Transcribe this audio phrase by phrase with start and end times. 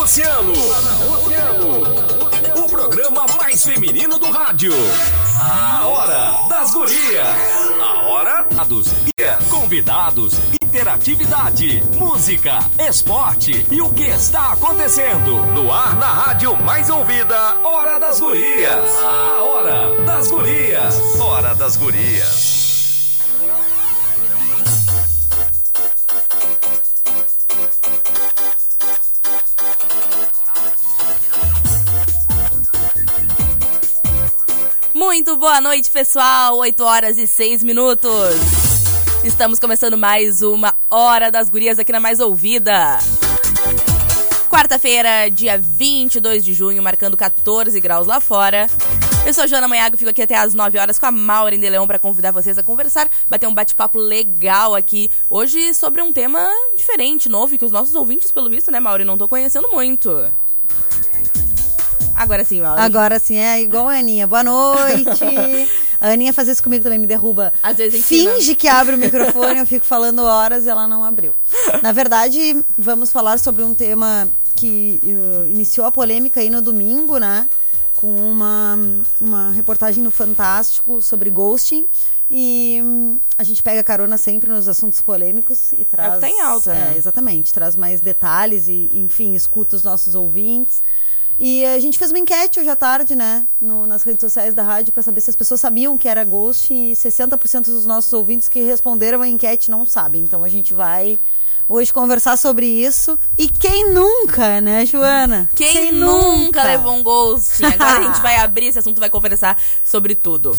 [0.00, 0.52] Oceano.
[2.56, 4.72] O programa mais feminino do rádio.
[5.38, 7.36] A Hora das Gurias.
[7.80, 8.88] A Hora dos.
[9.50, 15.44] Convidados, interatividade, música, esporte e o que está acontecendo.
[15.46, 17.56] No ar na rádio mais ouvida.
[17.62, 18.90] Hora das Gurias.
[19.02, 21.20] A Hora das Gurias.
[21.20, 22.61] Hora das Gurias.
[35.12, 36.56] Muito boa noite, pessoal.
[36.56, 38.34] 8 horas e 6 minutos.
[39.22, 42.96] Estamos começando mais uma Hora das Gurias aqui na Mais Ouvida.
[44.48, 48.66] Quarta-feira, dia 22 de junho, marcando 14 graus lá fora.
[49.26, 51.68] Eu sou a Joana Manhago, fico aqui até às 9 horas com a Maureen de
[51.68, 56.48] Leão para convidar vocês a conversar, bater um bate-papo legal aqui hoje sobre um tema
[56.74, 60.10] diferente, novo, que os nossos ouvintes, pelo visto, né, Maureen, não tô conhecendo muito.
[62.16, 62.80] Agora sim, Mauro.
[62.80, 64.26] Agora sim, é igual a Aninha.
[64.26, 65.24] Boa noite.
[66.00, 67.52] a Aninha faz isso comigo também, me derruba.
[67.62, 71.34] Às vezes Finge que abre o microfone, eu fico falando horas e ela não abriu.
[71.82, 77.18] Na verdade, vamos falar sobre um tema que uh, iniciou a polêmica aí no domingo,
[77.18, 77.48] né?
[77.96, 78.78] Com uma,
[79.20, 81.86] uma reportagem no Fantástico sobre ghosting.
[82.34, 86.08] E hum, a gente pega carona sempre nos assuntos polêmicos e traz.
[86.08, 86.94] É o que tá em alta, é, né?
[86.96, 90.82] Exatamente, traz mais detalhes e, enfim, escuta os nossos ouvintes.
[91.44, 94.62] E a gente fez uma enquete hoje à tarde, né, no, nas redes sociais da
[94.62, 98.48] rádio, para saber se as pessoas sabiam que era Ghost e 60% dos nossos ouvintes
[98.48, 100.20] que responderam a enquete não sabem.
[100.20, 101.18] Então a gente vai
[101.68, 103.18] hoje conversar sobre isso.
[103.36, 105.50] E quem nunca, né, Joana?
[105.52, 107.64] Quem, quem nunca, nunca levou um ghosting?
[107.64, 110.56] Agora a gente vai abrir esse assunto, vai conversar sobre tudo.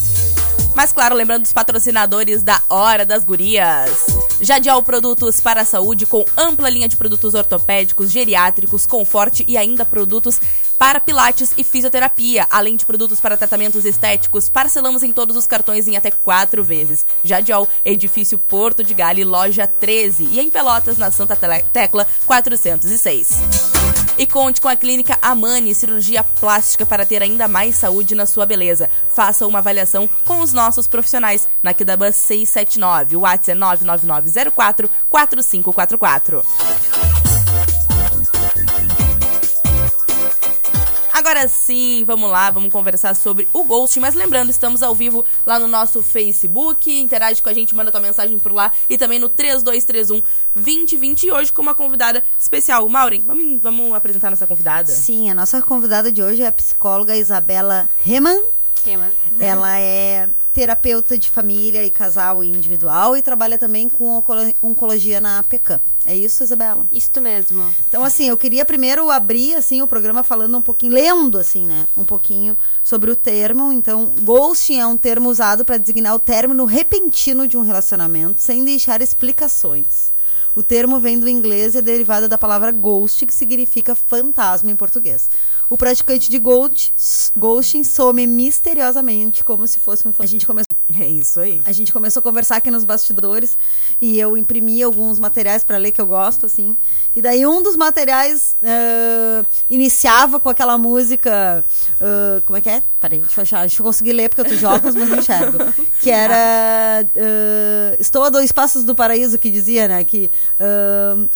[0.75, 4.07] Mas claro, lembrando dos patrocinadores da Hora das Gurias.
[4.41, 9.85] Jadial Produtos para a Saúde com ampla linha de produtos ortopédicos, geriátricos, conforte e ainda
[9.85, 10.41] produtos
[10.77, 14.49] para pilates e fisioterapia, além de produtos para tratamentos estéticos.
[14.49, 17.05] Parcelamos em todos os cartões em até quatro vezes.
[17.23, 21.37] Jadial, edifício Porto de Gale, loja 13 e em Pelotas, na Santa
[21.71, 23.37] Tecla 406.
[24.15, 28.45] E conte com a clínica Amani Cirurgia Plástica para ter ainda mais saúde na sua
[28.45, 28.89] beleza.
[29.09, 33.15] Faça uma avaliação com os nossos profissionais na Kidaban 679.
[33.15, 36.43] O WhatsApp é 99904 4544.
[41.13, 43.99] Agora sim, vamos lá, vamos conversar sobre o Ghost.
[43.99, 46.91] Mas lembrando, estamos ao vivo lá no nosso Facebook.
[46.99, 48.71] Interage com a gente, manda tua mensagem por lá.
[48.89, 50.21] E também no 3231
[50.55, 51.23] 2020.
[51.27, 52.89] E hoje com uma convidada especial.
[52.89, 54.91] Maureen, vamos, vamos apresentar nossa convidada?
[54.91, 58.52] Sim, a nossa convidada de hoje é a psicóloga Isabela Reman.
[58.85, 59.09] Reman.
[59.39, 64.23] Ela é terapeuta de família e casal e individual e trabalha também com
[64.61, 65.81] oncologia na PECAM.
[66.05, 66.85] É isso, Isabela?
[66.91, 67.73] Isso mesmo.
[67.87, 71.87] Então, assim, eu queria primeiro abrir, assim, o programa falando um pouquinho, lendo, assim, né,
[71.97, 73.71] um pouquinho sobre o termo.
[73.71, 78.63] Então, ghosting é um termo usado para designar o término repentino de um relacionamento, sem
[78.63, 80.12] deixar explicações.
[80.55, 84.75] O termo vem do inglês e é derivado da palavra ghost, que significa fantasma em
[84.75, 85.29] português.
[85.69, 86.93] O praticante de ghost,
[87.35, 90.25] ghosting some misteriosamente como se fosse um fantasma.
[90.25, 91.61] A gente começou é isso aí.
[91.65, 93.57] A gente começou a conversar aqui nos bastidores
[93.99, 96.77] e eu imprimi alguns materiais para ler que eu gosto, assim.
[97.15, 101.63] E daí um dos materiais uh, iniciava com aquela música.
[102.01, 102.81] Uh, como é que é?
[102.99, 103.61] Peraí, deixa eu achar.
[103.61, 105.57] Deixa eu conseguir ler porque eu tô óculos, mas não enxergo.
[106.01, 107.05] Que era.
[107.15, 110.03] Uh, Estou a dois passos do paraíso, que dizia, né?
[110.03, 110.29] Que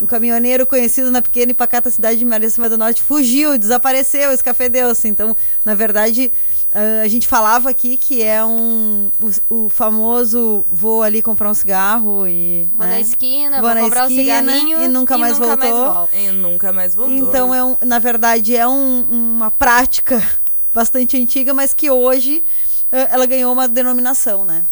[0.01, 5.07] um caminhoneiro conhecido na pequena e pacata cidade de Maria do Norte fugiu, desapareceu, escafedeu-se.
[5.07, 6.31] Então, na verdade.
[6.67, 11.53] Uh, a gente falava aqui que é um o, o, famoso vou ali comprar um
[11.53, 12.95] cigarro e vou né?
[12.95, 15.66] na esquina, vou, vou comprar um cigarrinho e nunca e mais nunca voltou.
[15.73, 17.15] Mais e nunca mais voltou.
[17.15, 20.21] Então é um, na verdade é um, uma prática
[20.73, 22.43] bastante antiga, mas que hoje
[22.91, 24.65] uh, ela ganhou uma denominação, né?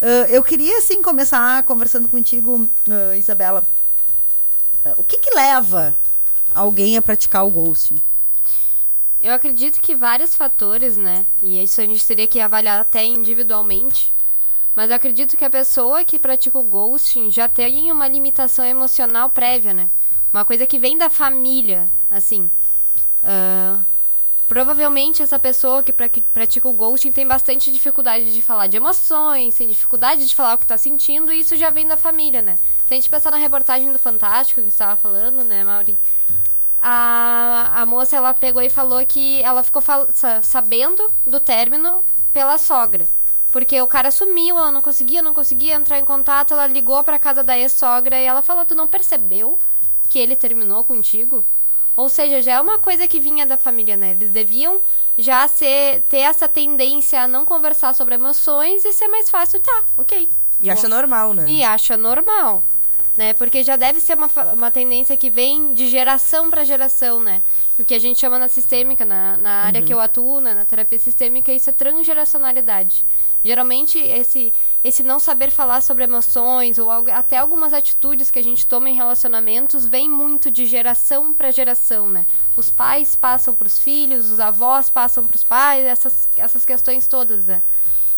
[0.00, 2.68] Uh, eu queria assim começar conversando contigo,
[3.16, 3.64] Isabela.
[4.96, 5.94] o que que leva
[6.54, 7.96] alguém a praticar o ghosting?
[9.20, 11.24] Eu acredito que vários fatores, né?
[11.40, 14.12] E isso a gente teria que avaliar até individualmente.
[14.74, 19.30] Mas eu acredito que a pessoa que pratica o ghosting já tem uma limitação emocional
[19.30, 19.88] prévia, né?
[20.32, 22.50] Uma coisa que vem da família, assim.
[23.22, 23.84] Uh,
[24.48, 29.68] provavelmente essa pessoa que pratica o ghosting tem bastante dificuldade de falar de emoções, tem
[29.68, 32.56] dificuldade de falar o que está sentindo, e isso já vem da família, né?
[32.86, 35.96] Se a gente pensar na reportagem do Fantástico que estava falando, né, Mauri?
[36.82, 39.80] a, a moça ela pegou e falou que ela ficou
[40.42, 43.06] sabendo do término pela sogra.
[43.52, 47.18] Porque o cara sumiu, ela não conseguia, não conseguia entrar em contato, ela ligou pra
[47.18, 49.58] casa da ex-sogra e ela falou: Tu não percebeu
[50.12, 51.42] que ele terminou contigo?
[51.96, 54.10] Ou seja, já é uma coisa que vinha da família, né?
[54.10, 54.82] Eles deviam
[55.16, 59.84] já ser, ter essa tendência a não conversar sobre emoções e ser mais fácil, tá,
[59.96, 60.28] ok.
[60.60, 61.46] E acha normal, né?
[61.48, 62.62] E acha normal,
[63.16, 63.32] né?
[63.32, 67.42] Porque já deve ser uma, uma tendência que vem de geração para geração, né?
[67.78, 70.52] O que a gente chama na sistêmica, na, na área que eu atuo, né?
[70.52, 73.04] na terapia sistêmica, isso é transgeracionalidade.
[73.44, 74.52] Geralmente, esse,
[74.84, 78.88] esse não saber falar sobre emoções ou algo- até algumas atitudes que a gente toma
[78.88, 82.24] em relacionamentos vem muito de geração para geração, né?
[82.56, 87.06] Os pais passam para os filhos, os avós passam para os pais, essas, essas questões
[87.06, 87.60] todas, né?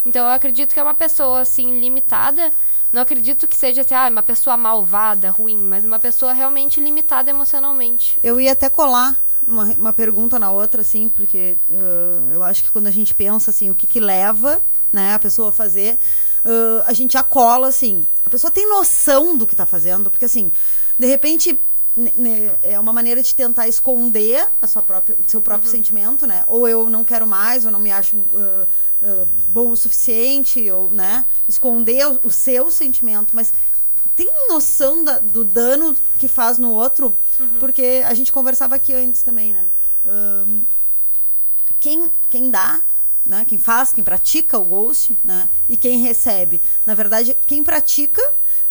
[0.04, 2.50] Então eu acredito que é uma pessoa assim limitada.
[2.92, 7.30] Não acredito que seja assim, ah, uma pessoa malvada, ruim, mas uma pessoa realmente limitada
[7.30, 8.18] emocionalmente.
[8.22, 9.16] Eu ia até colar
[9.48, 13.50] uma, uma pergunta na outra, assim, porque uh, eu acho que quando a gente pensa
[13.50, 14.62] assim, o que, que leva
[14.94, 15.98] né, a pessoa fazer,
[16.44, 18.06] uh, a gente já cola, assim.
[18.24, 20.50] A pessoa tem noção do que está fazendo, porque assim,
[20.98, 21.58] de repente.
[22.64, 26.42] É uma maneira de tentar esconder a sua própria, o seu próprio sentimento, né?
[26.48, 28.66] Ou eu não quero mais, ou não me acho uh,
[29.00, 31.24] uh, bom o suficiente, ou, né?
[31.48, 33.54] Esconder o, o seu sentimento, mas
[34.16, 37.16] tem noção da- do dano que faz no outro?
[37.60, 39.64] Porque a gente conversava aqui antes também, né?
[40.04, 40.62] Ahn,
[41.78, 42.80] quem, quem dá,
[43.26, 43.44] né?
[43.46, 45.48] Quem faz, quem pratica o ghost, né?
[45.68, 46.60] E quem recebe.
[46.84, 48.22] Na verdade, quem pratica,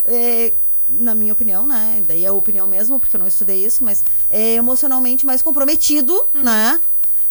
[0.05, 0.53] é,
[0.89, 2.03] na minha opinião, né?
[2.07, 6.25] Daí é a opinião mesmo, porque eu não estudei isso, mas é emocionalmente mais comprometido,
[6.33, 6.79] né?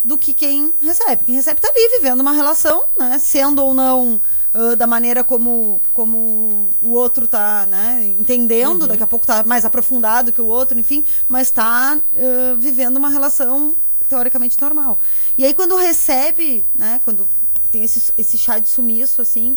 [0.02, 1.24] Do que quem recebe.
[1.24, 3.18] Quem recebe tá ali vivendo uma relação, né?
[3.18, 4.20] Sendo ou não
[4.54, 8.14] ah, da maneira como, como o outro tá, né?
[8.18, 12.96] Entendendo, daqui a pouco tá mais aprofundado que o outro, enfim, mas tá ah, vivendo
[12.96, 13.74] uma relação
[14.12, 15.00] teoricamente normal.
[15.38, 17.26] E aí quando recebe, né, quando
[17.70, 19.56] tem esse, esse chá de sumiço, assim,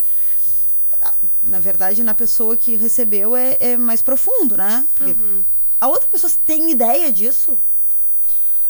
[1.43, 4.85] na verdade, na pessoa que recebeu é, é mais profundo, né?
[4.95, 5.13] Porque
[5.79, 7.57] a outra pessoa tem ideia disso,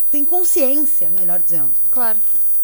[0.10, 1.72] tem consciência, melhor dizendo.
[1.92, 2.18] Claro.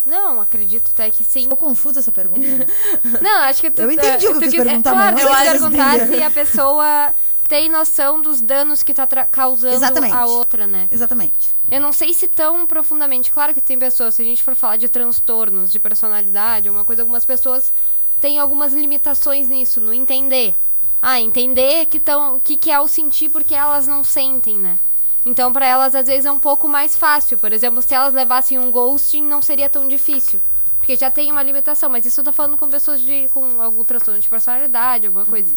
[0.04, 1.44] Não, acredito até que sim.
[1.44, 2.42] Ficou confusa essa pergunta?
[3.22, 5.14] Não, acho que tu, Eu entendi o que eu tu quis quis- perguntar, é, claro,
[5.14, 7.16] mas tu sei se perguntar se a pessoa
[7.52, 10.14] tem noção dos danos que tá causando Exatamente.
[10.14, 10.88] a outra, né?
[10.90, 11.54] Exatamente.
[11.70, 13.30] Eu não sei se tão profundamente.
[13.30, 17.02] Claro que tem pessoas, se a gente for falar de transtornos de personalidade, alguma coisa,
[17.02, 17.74] algumas pessoas
[18.22, 20.56] têm algumas limitações nisso, no entender.
[21.02, 24.80] Ah, entender que tão, que, que é o sentir porque elas não sentem, né?
[25.26, 27.38] Então, pra elas, às vezes, é um pouco mais fácil.
[27.38, 30.40] Por exemplo, se elas levassem um ghosting, não seria tão difícil.
[30.78, 31.90] Porque já tem uma limitação.
[31.90, 35.54] Mas isso eu tô falando com pessoas de, com algum transtorno de personalidade, alguma coisa.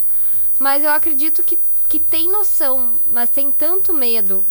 [0.58, 1.58] Mas eu acredito que,
[1.88, 4.44] que tem noção, mas tem tanto medo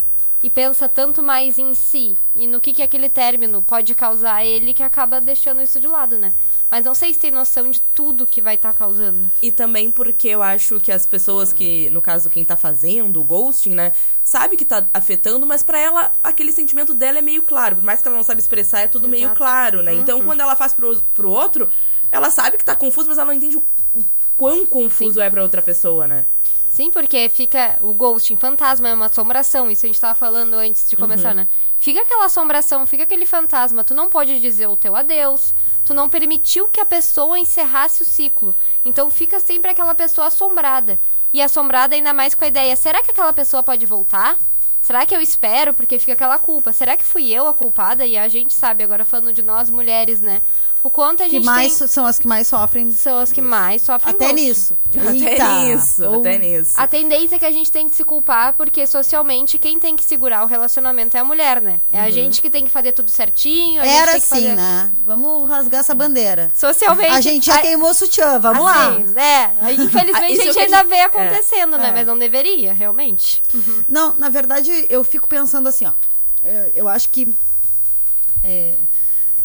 [0.44, 4.45] e pensa tanto mais em si e no que, que aquele término pode causar a
[4.45, 6.33] ele que acaba deixando isso de lado, né?
[6.69, 9.30] Mas não sei se tem noção de tudo que vai estar causando.
[9.41, 13.24] E também porque eu acho que as pessoas que, no caso, quem tá fazendo o
[13.24, 13.94] ghosting, né,
[14.24, 17.77] sabe que tá afetando, mas pra ela, aquele sentimento dela é meio claro.
[17.77, 19.38] Por mais que ela não sabe expressar, é tudo meio Exato.
[19.38, 19.94] claro, né?
[19.94, 21.69] Então, quando ela faz pro, pro outro,
[22.12, 23.63] ela sabe que tá confuso, mas ela não entende o,
[23.94, 24.03] o
[24.36, 26.25] quão confuso é pra outra pessoa, né?
[26.74, 30.90] Sim, porque fica o ghosting fantasma, é uma assombração, isso a gente tava falando antes
[30.90, 31.36] de começar, Uhum.
[31.36, 31.48] né?
[31.78, 35.54] Fica aquela assombração, fica aquele fantasma, tu não pode dizer o teu adeus,
[35.86, 38.56] tu não permitiu que a pessoa encerrasse o ciclo.
[38.84, 40.98] Então fica sempre aquela pessoa assombrada.
[41.31, 44.36] E assombrada ainda mais com a ideia, será que aquela pessoa pode voltar?
[44.81, 45.75] Será que eu espero?
[45.75, 46.74] Porque fica aquela culpa.
[46.74, 48.03] Será que fui eu a culpada?
[48.03, 50.42] E a gente sabe, agora falando de nós mulheres, né?
[50.84, 51.88] O quanto a Que gente mais tem...
[51.88, 52.92] são as que mais sofrem.
[52.92, 54.44] São as que mais sofrem Até ghosting.
[54.44, 54.78] nisso.
[54.98, 55.60] Até Eita!
[55.62, 56.74] nisso, Ou- até nisso.
[56.75, 60.04] A tendência é que a gente tem que se culpar, porque socialmente quem tem que
[60.04, 61.80] segurar o relacionamento é a mulher, né?
[61.92, 63.82] É a gente que tem que fazer tudo certinho.
[63.82, 64.92] a gente Era tem que assim, fazer- né?
[65.06, 66.52] Vamos rasgar essa bandeira.
[66.54, 67.12] Socialmente.
[67.12, 68.90] A gente já a- queimou o sutiã, vamos lá.
[68.90, 69.56] assim, né?
[69.62, 71.90] Aí, Infelizmente Ah, a é gente que ainda a gente- vê acontecendo, né?
[71.90, 71.92] É.
[71.94, 73.42] Mas não deveria, realmente.
[73.88, 75.94] Não, na verdade, eu fico pensando assim, ó.
[76.44, 77.34] Eu, eu acho que.
[78.44, 78.74] é,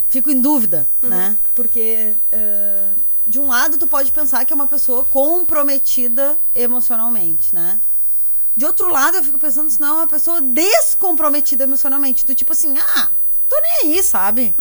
[0.09, 1.37] fico em dúvida, né?
[1.55, 2.15] Porque.
[2.33, 2.91] é,
[3.29, 7.79] de um lado, tu pode pensar que é uma pessoa comprometida emocionalmente, né?
[8.57, 12.25] De outro lado, eu fico pensando se não é uma pessoa descomprometida emocionalmente.
[12.25, 13.11] Do tipo assim, ah,
[13.49, 14.55] tô nem aí, sabe?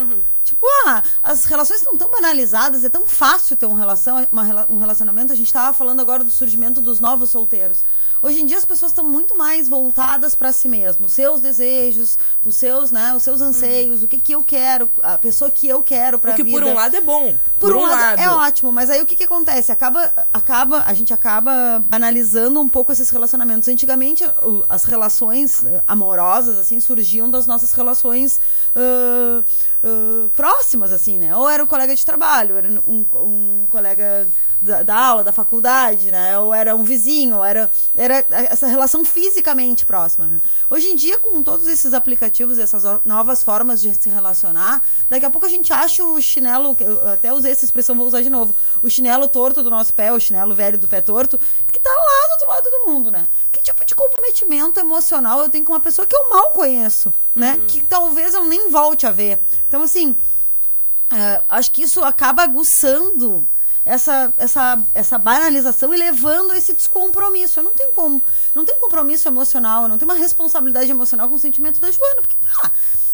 [0.44, 4.78] Tipo, ah, as relações estão tão banalizadas, é tão fácil ter um, relação, uma um
[4.78, 5.34] relacionamento.
[5.34, 7.80] A gente tava falando agora do surgimento dos novos solteiros.
[8.22, 12.18] Hoje em dia as pessoas estão muito mais voltadas para si mesmas, os seus desejos,
[12.46, 15.84] os seus, né, os seus anseios, o que que eu quero, a pessoa que eu
[15.84, 17.38] quero para O que por um lado é bom.
[17.60, 19.72] por, um lado, é ótimo, mas aí o que que acontece?
[19.72, 23.68] Acaba, acaba, a gente acaba banalizando um pouco esses relacionamentos.
[23.70, 28.40] Antigamente, o- as relações eh, amorosas, assim, surgiam das nossas relações
[28.76, 29.44] ãh,
[29.84, 31.36] ãh, próximas, assim, né?
[31.36, 34.28] Ou era um colega de trabalho, era um, um colega
[34.62, 36.38] da, da aula, da faculdade, né?
[36.40, 40.26] Ou era um vizinho, ou era, era essa relação fisicamente próxima.
[40.26, 40.40] Né?
[40.70, 45.30] Hoje em dia, com todos esses aplicativos, essas novas formas de se relacionar, daqui a
[45.30, 48.56] pouco a gente acha o chinelo, eu até usei essa expressão, vou usar de novo,
[48.82, 51.40] o chinelo torto do nosso pé, o chinelo velho do pé torto,
[51.72, 53.28] que tá lá do outro lado do mundo, né?
[53.52, 57.56] Que tipo de comprometimento emocional eu tenho com uma pessoa que eu mal conheço, né?
[57.60, 57.68] Uhum.
[57.68, 59.40] Que talvez eu nem volte a ver.
[59.68, 63.48] Então, assim, uh, acho que isso acaba aguçando
[63.88, 67.60] essa, essa, essa banalização e levando esse descompromisso.
[67.60, 68.22] Eu não tenho como,
[68.54, 72.22] não tenho compromisso emocional, eu não tenho uma responsabilidade emocional com o sentimento da Joana,
[72.22, 72.72] porque ah,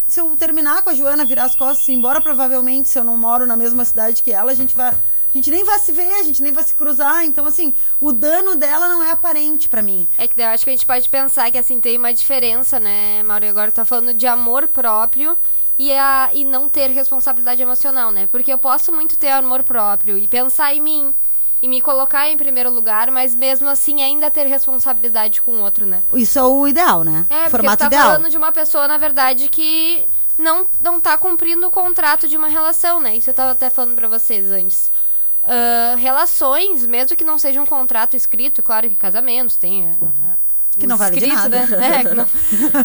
[0.07, 3.45] se eu terminar com a Joana, virar as costas, embora provavelmente se eu não moro
[3.45, 4.89] na mesma cidade que ela, a gente vai
[5.33, 7.25] a gente nem vai se ver, a gente nem vai se cruzar.
[7.25, 10.07] Então, assim, o dano dela não é aparente para mim.
[10.15, 13.23] É que eu acho que a gente pode pensar que, assim, tem uma diferença, né,
[13.23, 13.49] Mauro?
[13.49, 15.35] Agora tá falando de amor próprio
[15.77, 18.27] e, a, e não ter responsabilidade emocional, né?
[18.31, 21.13] Porque eu posso muito ter amor próprio e pensar em mim
[21.61, 25.85] e me colocar em primeiro lugar, mas mesmo assim ainda ter responsabilidade com o outro,
[25.85, 26.03] né?
[26.13, 27.25] Isso é o ideal, né?
[27.29, 28.11] É, Formato tá ideal.
[28.11, 30.05] falando de uma pessoa, na verdade, que
[30.37, 33.15] não, não tá cumprindo o contrato de uma relação, né?
[33.15, 34.91] Isso eu tava até falando para vocês antes.
[35.43, 40.11] Uh, relações, mesmo que não seja um contrato escrito, claro que casamentos tem uh,
[40.77, 41.65] que não vale escrito, nada.
[41.67, 42.01] Né?
[42.01, 42.27] É, não...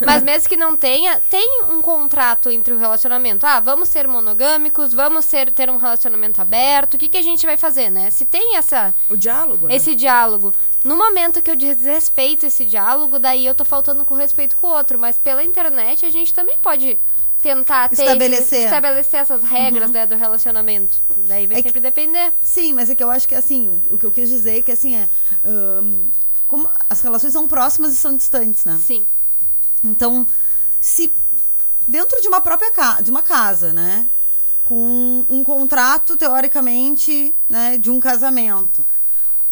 [0.05, 3.47] Mas mesmo que não tenha, tem um contrato entre o relacionamento.
[3.47, 6.95] Ah, vamos ser monogâmicos, vamos ser, ter um relacionamento aberto.
[6.95, 8.11] O que, que a gente vai fazer, né?
[8.11, 8.95] Se tem essa...
[9.09, 9.77] O diálogo, né?
[9.77, 10.53] Esse diálogo.
[10.85, 14.71] No momento que eu desrespeito esse diálogo, daí eu tô faltando com respeito com o
[14.71, 14.99] outro.
[14.99, 16.99] Mas pela internet a gente também pode
[17.43, 19.95] tentar estabelecer, esse, estabelecer essas regras uhum.
[19.95, 20.97] né, do relacionamento.
[21.19, 22.33] Daí vai é sempre que, depender.
[22.41, 24.63] Sim, mas é que eu acho que assim, o, o que eu quis dizer é
[24.63, 25.09] que assim é.
[25.45, 26.09] Um,
[26.49, 28.81] como as relações são próximas e são distantes, né?
[28.85, 29.07] Sim.
[29.85, 30.27] Então,
[30.81, 31.13] se
[31.87, 34.07] dentro de uma própria casa, de uma casa, né,
[34.65, 38.85] com um contrato teoricamente, né, de um casamento,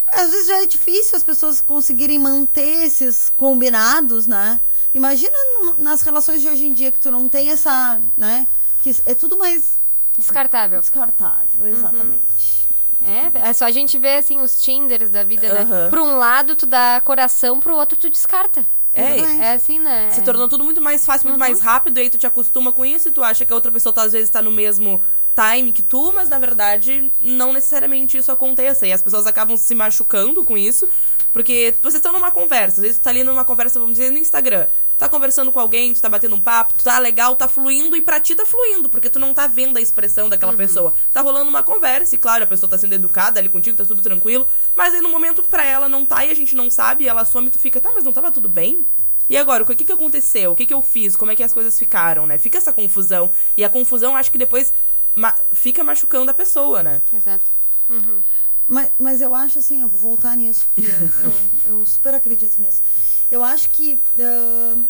[0.08, 4.60] às vezes já é difícil as pessoas conseguirem manter esses combinados, né?
[4.94, 5.36] Imagina
[5.78, 8.46] nas relações de hoje em dia que tu não tem essa, né,
[8.82, 9.74] que é tudo mais
[10.16, 10.80] descartável.
[10.80, 12.22] Descartável, exatamente.
[12.22, 12.55] Uhum.
[13.04, 15.68] É, é só a gente ver, assim, os Tinders da vida, uhum.
[15.68, 15.88] né?
[15.90, 18.64] Por um lado, tu dá coração, pro outro, tu descarta.
[18.92, 20.10] É, é assim, né?
[20.10, 21.46] Se tornou tudo muito mais fácil, muito uhum.
[21.46, 23.70] mais rápido, e aí tu te acostuma com isso e tu acha que a outra
[23.70, 25.02] pessoa tá, às vezes tá no mesmo
[25.36, 28.86] time que tu, mas na verdade não necessariamente isso aconteça.
[28.86, 30.88] E as pessoas acabam se machucando com isso,
[31.32, 34.16] porque vocês estão numa conversa, às vezes tu tá ali numa conversa, vamos dizer, no
[34.16, 34.66] Instagram.
[34.90, 37.94] Tu tá conversando com alguém, tu tá batendo um papo, tu tá legal, tá fluindo,
[37.94, 40.58] e pra ti tá fluindo, porque tu não tá vendo a expressão daquela uhum.
[40.58, 40.94] pessoa.
[41.12, 44.00] Tá rolando uma conversa, e claro, a pessoa tá sendo educada ali contigo, tá tudo
[44.00, 47.08] tranquilo, mas aí no momento pra ela não tá e a gente não sabe, e
[47.08, 48.86] ela some e tu fica, tá, mas não tava tudo bem?
[49.28, 50.52] E agora, o que, que aconteceu?
[50.52, 51.16] O que, que eu fiz?
[51.16, 52.38] Como é que as coisas ficaram, né?
[52.38, 53.30] Fica essa confusão.
[53.56, 54.72] E a confusão, acho que depois
[55.16, 57.02] ma fica machucando a pessoa, né?
[57.12, 57.44] Exato.
[57.88, 58.20] Uhum.
[58.68, 62.82] Mas, mas eu acho assim, eu vou voltar nisso, eu, eu, eu, super acredito nisso.
[63.30, 64.84] Eu acho que uh,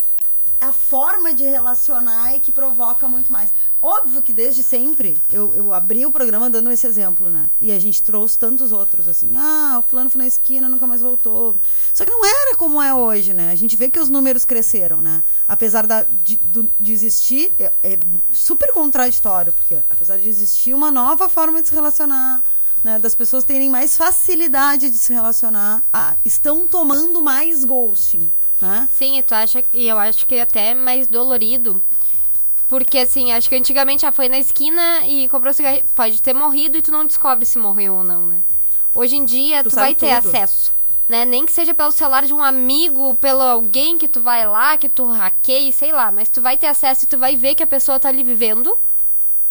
[0.61, 3.51] a forma de relacionar é que provoca muito mais.
[3.81, 7.49] Óbvio que desde sempre, eu, eu abri o programa dando esse exemplo, né?
[7.61, 9.31] E a gente trouxe tantos outros, assim.
[9.37, 11.57] Ah, o fulano foi na esquina, nunca mais voltou.
[11.95, 13.53] Só que não era como é hoje, né?
[13.53, 15.23] A gente vê que os números cresceram, né?
[15.47, 16.41] Apesar da, de,
[16.81, 17.99] de existir, é, é
[18.33, 22.43] super contraditório, porque apesar de existir uma nova forma de se relacionar,
[22.83, 28.31] né, das pessoas terem mais facilidade de se relacionar, ah, estão tomando mais ghosting.
[28.61, 28.89] Né?
[28.93, 31.83] Sim, e tu acha, e eu acho que é até mais dolorido
[32.69, 35.83] porque, assim, acho que antigamente já foi na esquina e comprou cigarro.
[35.95, 38.43] Pode ter morrido e tu não descobre se morreu ou não, né?
[38.95, 40.29] Hoje em dia, tu, tu vai ter tudo.
[40.29, 40.73] acesso.
[41.09, 41.25] Né?
[41.25, 44.89] Nem que seja pelo celular de um amigo, pelo alguém que tu vai lá, que
[44.89, 46.11] tu hackeie, sei lá.
[46.11, 48.77] Mas tu vai ter acesso e tu vai ver que a pessoa tá ali vivendo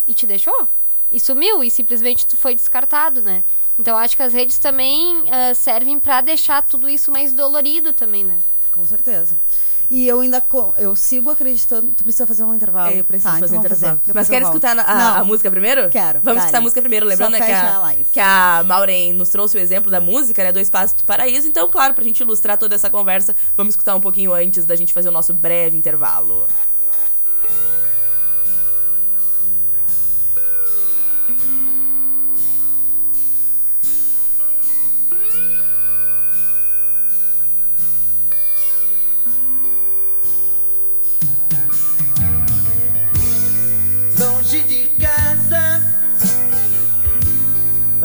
[0.06, 0.68] e te deixou.
[1.10, 3.44] E sumiu, e simplesmente tu foi descartado, né?
[3.80, 8.26] Então acho que as redes também uh, servem para deixar tudo isso mais dolorido também,
[8.26, 8.38] né?
[8.76, 9.36] Com certeza.
[9.90, 10.44] E eu ainda
[10.78, 11.92] eu sigo acreditando.
[11.96, 12.94] Tu precisa fazer um intervalo.
[12.94, 14.00] É, eu preciso tá, fazer então um intervalo.
[14.00, 14.14] Fazer.
[14.14, 15.90] Mas quer escutar a, a, música primeiro?
[15.90, 16.20] Quero.
[16.22, 19.60] Vamos escutar a música primeiro, lembrando né, que, a, que a Maureen nos trouxe o
[19.60, 20.52] exemplo da música, né?
[20.52, 21.48] Dois Passos do Paraíso.
[21.48, 24.92] Então, claro, pra gente ilustrar toda essa conversa, vamos escutar um pouquinho antes da gente
[24.92, 26.46] fazer o nosso breve intervalo.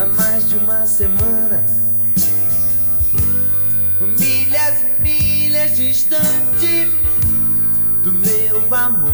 [0.00, 1.62] Há mais de uma semana.
[4.19, 6.90] Milhas e milhas distante
[8.02, 9.12] do meu amor.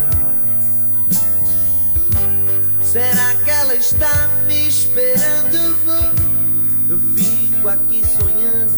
[2.82, 5.76] Será que ela está me esperando
[7.16, 7.16] fim?
[7.16, 8.72] fico aqui sonhando,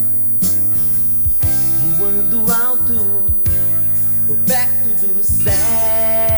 [1.99, 3.25] voando alto,
[4.47, 6.38] perto do céu.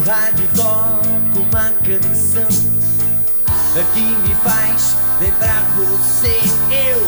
[0.00, 2.48] O rádio toca uma canção
[3.92, 6.40] que me faz lembrar você.
[6.70, 7.06] Eu,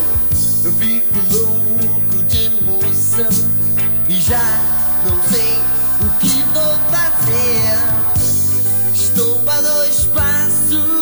[0.65, 3.31] eu fico louco de emoção
[4.11, 4.45] e já
[5.07, 5.59] não sei
[6.03, 7.79] o que vou fazer.
[8.93, 11.02] Estou a dois passos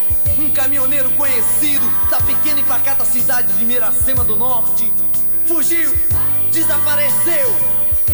[0.41, 4.91] um caminhoneiro conhecido da pequena e pacata cidade de Miracema do Norte,
[5.45, 5.93] fugiu,
[6.51, 7.55] desapareceu,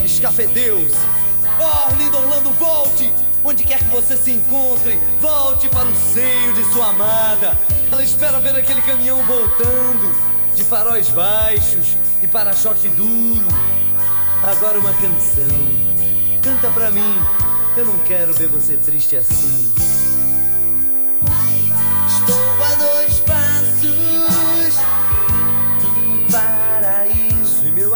[0.04, 0.96] escafedeu-se.
[1.58, 3.10] Oh, Arlindo Orlando, volte!
[3.44, 7.56] Onde quer que você se encontre, volte para o seio de sua amada.
[7.90, 10.14] Ela espera ver aquele caminhão voltando,
[10.54, 13.46] de faróis baixos e para-choque duro.
[14.42, 15.58] Agora uma canção.
[16.42, 17.14] Canta pra mim.
[17.76, 19.87] Eu não quero ver você triste assim.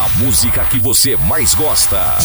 [0.00, 2.16] A música que você mais gosta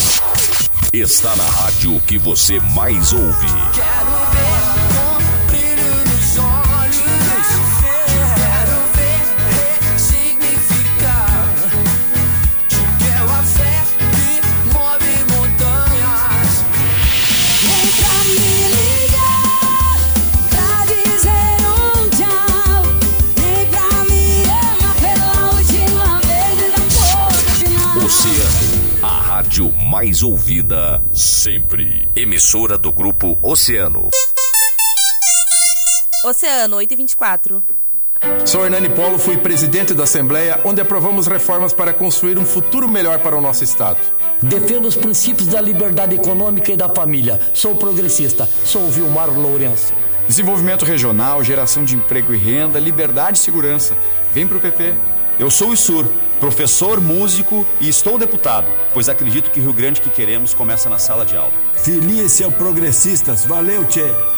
[0.94, 3.48] está na rádio que você mais ouve.
[3.74, 4.25] Quero
[29.36, 32.08] rádio mais ouvida sempre.
[32.16, 34.10] Emissora do grupo Oceano.
[36.24, 37.64] Oceano, 8 e 24.
[38.46, 43.20] Sou Hernani Polo, fui presidente da Assembleia, onde aprovamos reformas para construir um futuro melhor
[43.20, 44.00] para o nosso Estado.
[44.42, 47.38] Defendo os princípios da liberdade econômica e da família.
[47.54, 48.48] Sou progressista.
[48.64, 49.92] Sou Vilmar Lourenço.
[50.30, 53.98] Desenvolvimento regional, geração de emprego e renda, liberdade e segurança.
[54.34, 54.94] Vem pro PP.
[55.38, 56.06] Eu sou o Isur,
[56.40, 61.26] professor, músico e estou deputado, pois acredito que Rio Grande que queremos começa na sala
[61.26, 61.54] de aula.
[61.76, 63.46] Filie-se Progressistas.
[63.46, 64.35] Valeu, Tchê.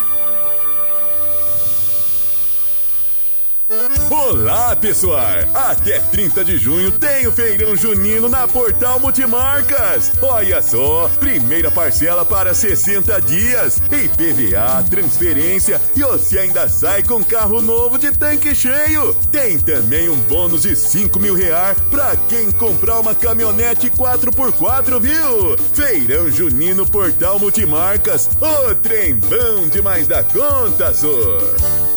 [4.09, 5.19] Olá, pessoal!
[5.53, 10.13] Até 30 de junho tem o Feirão Junino na Portal Multimarcas.
[10.21, 17.61] Olha só, primeira parcela para 60 dias, IPVA, transferência e você ainda sai com carro
[17.61, 19.13] novo de tanque cheio.
[19.29, 25.57] Tem também um bônus de 5 mil reais para quem comprar uma caminhonete 4x4, viu?
[25.73, 31.96] Feirão Junino Portal Multimarcas, o trem bom demais da conta, só.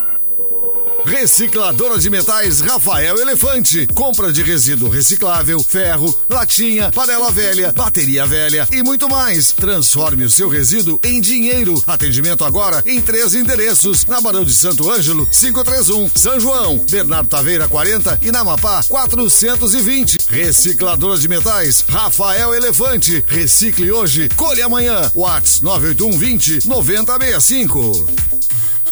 [1.05, 3.87] Recicladora de metais Rafael Elefante.
[3.87, 9.51] Compra de resíduo reciclável, ferro, latinha, panela velha, bateria velha e muito mais.
[9.51, 11.81] Transforme o seu resíduo em dinheiro.
[11.85, 17.67] Atendimento agora em três endereços: na Barão de Santo Ângelo, 531, São João, Bernardo Taveira
[17.67, 20.17] 40 e na Mapá 420.
[20.29, 23.23] Recicladora de metais Rafael Elefante.
[23.27, 25.11] Recicle hoje, colhe amanhã.
[25.15, 28.30] Whats 98120 9065.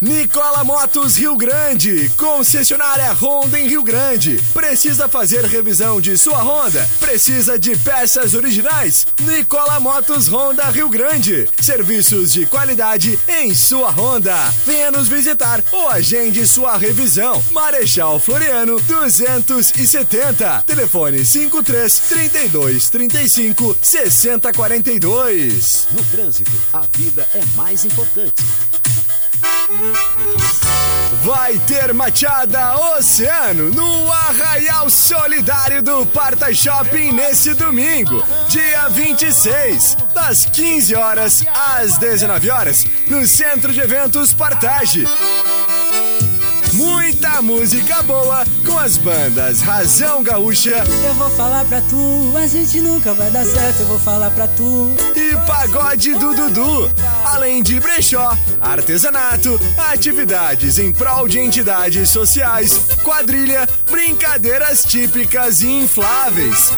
[0.02, 4.42] Nicola Motos Rio Grande, concessionária Honda em Rio Grande.
[4.54, 6.90] Precisa fazer revisão de sua Honda?
[7.02, 9.06] Precisa de peças originais?
[9.20, 11.50] Nicola Motos Honda Rio Grande.
[11.60, 14.38] Serviços de qualidade em sua Honda.
[14.66, 17.44] Venha nos visitar ou agende sua revisão.
[17.52, 20.64] Marechal Floriano 270.
[20.66, 25.88] Telefone 53 32 35 60 42.
[25.92, 28.46] No trânsito, a vida é mais importante.
[31.24, 40.46] Vai ter machada Oceano no Arraial Solidário do Parta Shopping nesse domingo, dia 26, das
[40.46, 45.06] 15 horas às 19 horas, no Centro de Eventos Partage.
[46.80, 52.80] Muita música boa com as bandas Razão Gaúcha Eu vou falar pra tu, a gente
[52.80, 54.90] nunca vai dar certo, eu vou falar pra tu.
[55.14, 56.90] e Pagode do Dudu.
[57.26, 59.60] Além de brechó, artesanato,
[59.92, 66.72] atividades em prol de entidades sociais, quadrilha, brincadeiras típicas e infláveis.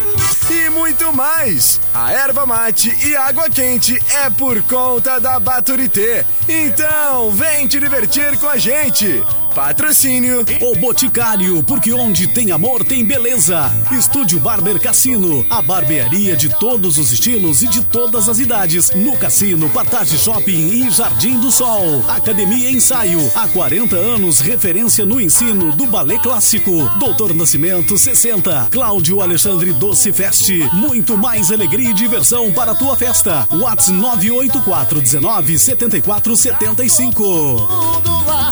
[0.49, 1.79] E muito mais.
[1.93, 6.25] A erva mate e água quente é por conta da Baturité.
[6.49, 9.23] Então, vem te divertir com a gente.
[9.53, 10.45] Patrocínio.
[10.61, 13.71] O Boticário, porque onde tem amor tem beleza.
[13.91, 18.91] Estúdio Barber Cassino, a barbearia de todos os estilos e de todas as idades.
[18.91, 22.03] No Cassino, Partage Shopping e Jardim do Sol.
[22.07, 26.71] Academia Ensaio, há 40 anos, referência no ensino do balé clássico.
[26.99, 28.69] Doutor Nascimento 60.
[28.71, 30.49] Cláudio Alexandre Doce Fest.
[30.73, 33.47] Muito mais alegria e diversão para a tua festa.
[33.51, 37.23] Whats 984 19 74 75.
[37.23, 38.51] Tudo lá,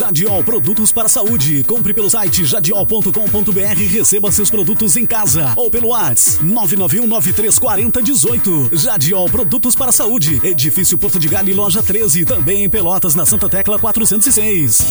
[0.00, 1.62] Jadiol Produtos para Saúde.
[1.64, 8.78] Compre pelo site jadiol.com.br e receba seus produtos em casa ou pelo WhatsApp 991-9340-18.
[8.78, 10.40] Jadiol Produtos para Saúde.
[10.42, 12.24] Edifício Porto de Galho, loja 13.
[12.24, 14.86] Também em Pelotas, na Santa Tecla 406.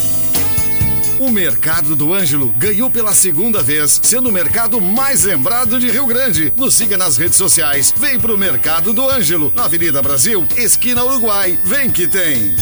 [1.19, 6.05] O Mercado do Ângelo ganhou pela segunda vez, sendo o mercado mais lembrado de Rio
[6.05, 6.53] Grande.
[6.55, 7.91] Nos siga nas redes sociais.
[7.97, 11.57] Vem pro Mercado do Ângelo, na Avenida Brasil, esquina Uruguai.
[11.65, 12.55] Vem que tem.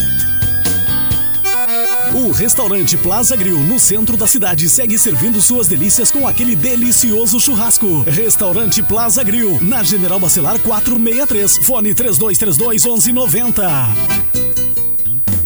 [2.14, 7.40] O restaurante Plaza Grill, no centro da cidade, segue servindo suas delícias com aquele delicioso
[7.40, 8.02] churrasco.
[8.04, 11.58] Restaurante Plaza Grill, na General Bacelar 463.
[11.66, 13.68] Fone 3232 1190.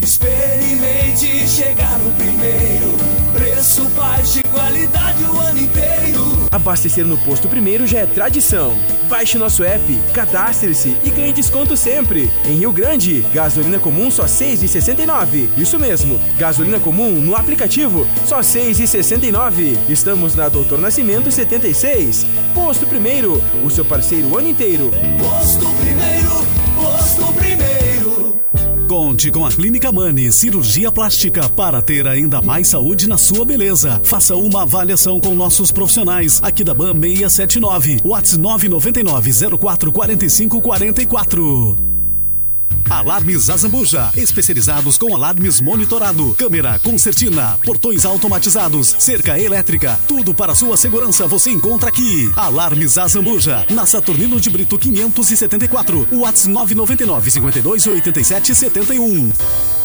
[0.02, 2.96] Experimente chegar no primeiro.
[3.32, 6.31] Preço baixo e qualidade o ano inteiro.
[6.52, 8.76] Abastecer no posto primeiro já é tradição.
[9.08, 12.30] Baixe nosso app, cadastre-se e ganhe desconto sempre.
[12.44, 15.48] Em Rio Grande, gasolina comum só R$ 6,69.
[15.56, 19.78] Isso mesmo, gasolina comum no aplicativo só R$ 6,69.
[19.88, 22.26] Estamos na Doutor Nascimento 76.
[22.54, 24.90] Posto primeiro, o seu parceiro o ano inteiro.
[25.18, 26.30] Posto primeiro,
[26.76, 27.71] posto primeiro.
[28.92, 33.98] Conte com a Clínica Mani Cirurgia Plástica para ter ainda mais saúde na sua beleza.
[34.04, 38.02] Faça uma avaliação com nossos profissionais aqui da BAM 679.
[38.04, 41.91] WhatsApp 999 04 45 44.
[42.92, 50.76] Alarmes Azambuja, especializados com alarmes monitorado, câmera, concertina, portões automatizados, cerca elétrica, tudo para sua
[50.76, 52.30] segurança você encontra aqui.
[52.36, 59.81] Alarmes Azambuja, na Saturnino de Brito 574, WhatsApp 999 52 87 71.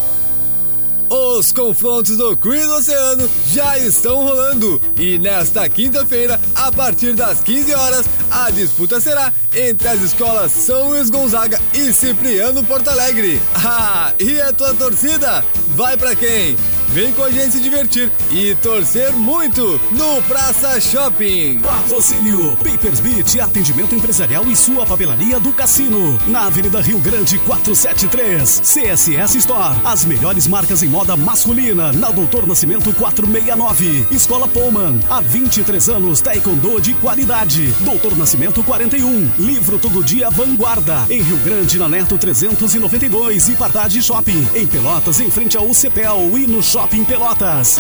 [1.10, 7.74] Os confrontos do Quiz Oceano já estão rolando e nesta quinta-feira, a partir das 15
[7.74, 13.42] horas, a disputa será entre as escolas São Luís Gonzaga e Cipriano Porto Alegre.
[13.70, 15.44] Ah, e a tua torcida?
[15.76, 16.56] Vai pra quem?
[16.90, 21.60] Vem com a gente se divertir e torcer muito no Praça Shopping.
[21.60, 26.18] Patrocínio Papers Beat, atendimento empresarial e sua papelaria do Cassino.
[26.28, 28.62] Na Avenida Rio Grande 473.
[28.62, 29.76] CSS Store.
[29.84, 31.92] As melhores marcas em moda masculina.
[31.92, 34.08] Na Doutor Nascimento 469.
[34.10, 35.00] Escola Pullman.
[35.10, 37.68] Há 23 anos, Taekwondo de qualidade.
[37.82, 39.32] Doutor Nascimento 41.
[39.38, 41.06] Livro Todo Dia Vanguarda.
[41.10, 43.50] Em Rio Grande, na Neto 392.
[43.50, 44.48] E Pardade Shopping.
[44.56, 47.80] Em Pelotas, em frente ao CEPEL e no Shopping Shopping Pelotas.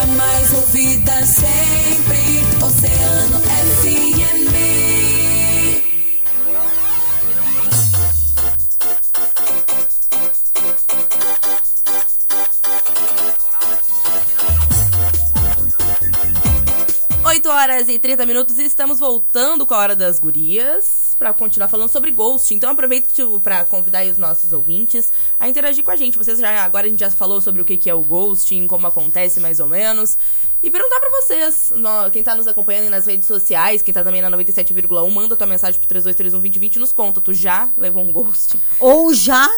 [0.00, 4.48] A mais ouvida sempre, Oceano FM.
[17.26, 21.68] Oito horas e 30 minutos e estamos voltando com a Hora das Gurias pra continuar
[21.68, 22.54] falando sobre Ghost.
[22.54, 26.16] Então aproveito pra convidar aí os nossos ouvintes a interagir com a gente.
[26.16, 29.40] Vocês já agora a gente já falou sobre o que é o ghosting, como acontece
[29.40, 30.16] mais ou menos.
[30.62, 31.72] E perguntar pra vocês,
[32.12, 35.80] quem tá nos acompanhando nas redes sociais, quem tá também na 97,1, manda tua mensagem
[35.80, 37.20] pro 32312020 e nos conta.
[37.20, 38.60] Tu já levou um ghosting?
[38.80, 39.48] Ou já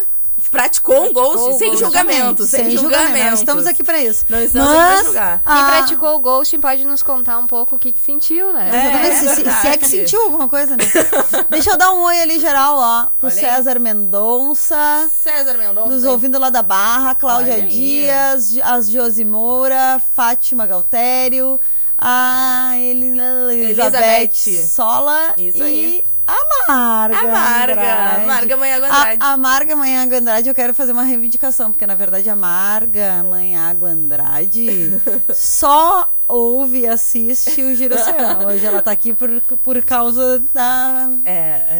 [0.50, 3.04] praticou um ghost Praticou sem o julgamento, sem, Sem julgamento.
[3.06, 3.30] julgamento.
[3.30, 4.24] Nós estamos aqui pra isso.
[4.28, 5.42] Não estamos aqui pra Mas, julgar.
[5.44, 8.68] ah, Quem praticou o ghosting pode nos contar um pouco o que, que sentiu, né?
[8.68, 10.84] Exatamente, se, se- se é que sentiu alguma coisa, né?
[11.50, 13.06] Deixa eu dar um oi ali geral, ó.
[13.18, 13.40] Pro Olha aí.
[13.40, 15.08] César Mendonça.
[15.12, 15.88] César Mendonça.
[15.90, 17.68] Nos ouvindo lá da Barra, Cláudia Olha aí.
[17.70, 21.60] Dias, as Josi Moura, Fátima Galtério,
[21.98, 24.66] a Elizabeth, Elizabeth.
[24.66, 26.04] Sola Isso e aí.
[26.30, 27.18] A Marga.
[27.18, 28.26] A Marga, Andrade.
[28.26, 29.18] Marga Manhago Andrade.
[29.20, 33.24] A, a Marga Manhago Andrade, eu quero fazer uma reivindicação, porque na verdade a Marga
[33.24, 35.00] Manhago Andrade
[35.34, 38.46] só ouve e assiste o Giro Oceano.
[38.48, 39.28] Hoje ela tá aqui por,
[39.62, 41.10] por causa da.
[41.24, 41.30] É,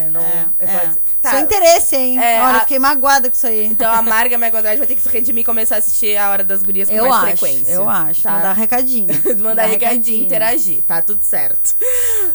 [0.07, 0.21] é, não.
[0.21, 0.91] É, é, é.
[1.23, 1.31] Tá.
[1.31, 2.19] Seu interesse, hein?
[2.19, 3.67] É, Olha, a- fiquei magoada com isso aí.
[3.67, 6.31] Então a Marga Mega Andrade vai ter que se redimir e começar a assistir a
[6.31, 7.73] Hora das Gurias com Eu mais acho, frequência.
[7.73, 8.23] eu acho.
[8.23, 8.33] Tá?
[8.33, 9.07] Mandar recadinho.
[9.41, 10.83] Mandar recadinho, interagir.
[10.83, 11.75] Tá tudo certo.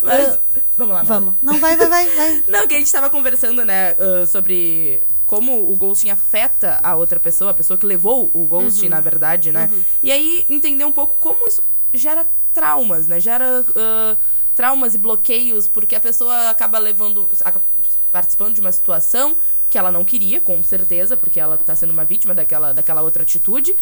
[0.02, 0.40] Mas,
[0.78, 1.04] vamos lá.
[1.04, 1.36] Vamos.
[1.42, 2.44] Não, vai, vai, vai, vai.
[2.48, 7.20] Não, que a gente tava conversando, né, ah, sobre como o ghosting afeta a outra
[7.20, 8.90] pessoa, a pessoa que levou o ghosting, Uhum.
[8.92, 9.70] na verdade, né?
[9.72, 9.82] Uhum.
[10.04, 13.20] E aí entender um pouco como isso gera traumas, né?
[13.20, 14.18] Gera ah,
[14.56, 17.30] traumas e bloqueios, porque a pessoa acaba levando.
[18.12, 19.36] participando de uma situação
[19.70, 23.24] que ela não queria, com certeza, porque ela tá sendo uma vítima daquela, daquela outra
[23.24, 23.76] atitude.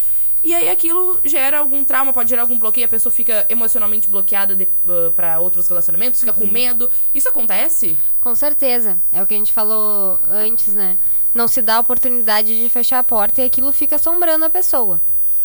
[0.44, 4.56] E aí aquilo gera algum trauma, pode gerar algum bloqueio, a pessoa fica emocionalmente bloqueada
[4.56, 6.52] de, ah, pra outros relacionamentos, fica com Uhum.
[6.52, 6.90] medo.
[7.14, 7.98] Isso acontece?
[8.20, 8.98] Com certeza.
[9.12, 10.98] É o que a gente falou antes, né?
[11.34, 15.00] Não se dá a oportunidade de fechar a porta e aquilo fica assombrando a pessoa.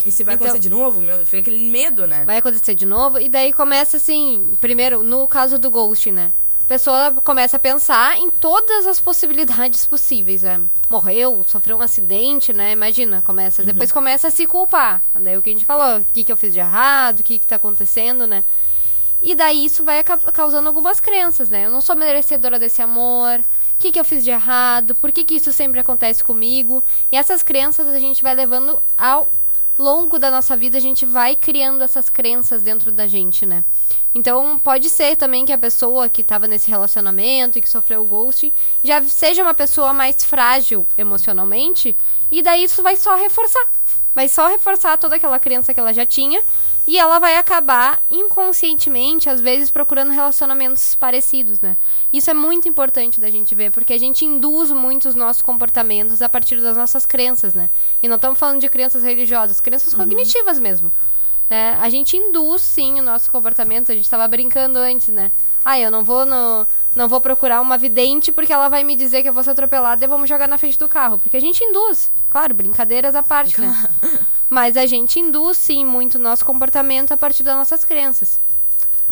[0.04, 2.24] E se vai Então- acontecer de novo, meu, fica aquele medo, né?
[2.24, 3.18] Vai acontecer de novo.
[3.18, 6.32] E daí começa assim, primeiro, no caso do ghost, né?
[6.62, 10.60] A pessoa começa a pensar em todas as possibilidades possíveis, né?
[10.90, 12.72] Morreu, sofreu um acidente, né?
[12.72, 13.62] Imagina, começa.
[13.62, 15.02] Depois começa a se culpar.
[15.14, 17.38] Daí o que a gente falou, o que, que eu fiz de errado, o que,
[17.38, 18.44] que tá acontecendo, né?
[19.20, 21.64] E daí isso vai causando algumas crenças, né?
[21.66, 23.40] Eu não sou merecedora desse amor.
[23.40, 24.94] O que, que eu fiz de errado?
[24.94, 26.84] Por que, que isso sempre acontece comigo?
[27.10, 29.28] E essas crenças a gente vai levando ao
[29.78, 33.64] longo da nossa vida, a gente vai criando essas crenças dentro da gente, né?
[34.14, 38.06] Então, pode ser também que a pessoa que estava nesse relacionamento e que sofreu o
[38.06, 41.96] ghosting já seja uma pessoa mais frágil emocionalmente,
[42.30, 43.64] e daí isso vai só reforçar.
[44.14, 46.42] Vai só reforçar toda aquela crença que ela já tinha,
[46.90, 51.76] e ela vai acabar inconscientemente, às vezes, procurando relacionamentos parecidos, né?
[52.10, 56.22] Isso é muito importante da gente ver, porque a gente induz muito os nossos comportamentos
[56.22, 57.68] a partir das nossas crenças, né?
[58.02, 59.98] E não estamos falando de crenças religiosas, crenças Uhum.
[60.00, 60.90] cognitivas mesmo.
[61.50, 61.78] né?
[61.80, 63.90] A gente induz, sim, o nosso comportamento.
[63.90, 65.30] A gente estava brincando antes, né?
[65.64, 69.22] Ah, eu não vou no, não vou procurar uma vidente porque ela vai me dizer
[69.22, 71.18] que eu vou ser atropelada e vamos jogar na frente do carro.
[71.18, 72.10] Porque a gente induz.
[72.30, 73.90] Claro, brincadeiras à parte, né?
[74.48, 78.40] Mas a gente induz, sim, muito o nosso comportamento a partir das nossas crenças.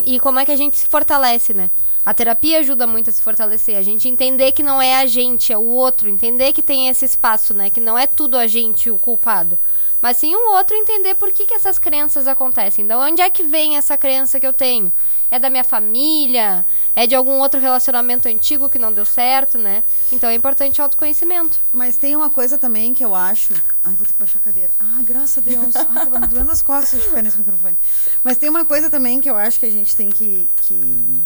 [0.05, 1.71] E como é que a gente se fortalece, né?
[2.05, 3.77] A terapia ajuda muito a se fortalecer.
[3.77, 6.09] A gente entender que não é a gente, é o outro.
[6.09, 7.71] Entender que tem esse espaço, né?
[7.71, 9.59] Que não é tudo a gente o culpado.
[10.01, 12.85] Mas sim o outro entender por que, que essas crenças acontecem.
[12.85, 14.93] Então, onde é que vem essa crença que eu tenho?
[15.31, 16.65] É da minha família?
[16.95, 19.83] É de algum outro relacionamento antigo que não deu certo, né?
[20.13, 21.61] Então, é importante o autoconhecimento.
[21.73, 23.55] Mas tem uma coisa também que eu acho.
[23.85, 24.71] Ai, vou ter que baixar a cadeira.
[24.79, 25.75] Ah, graças a Deus.
[25.75, 27.77] Ai, tava me doendo as costas de ficar nesse microfone.
[28.23, 31.23] Mas tem uma coisa também que eu acho que a gente tem que, que,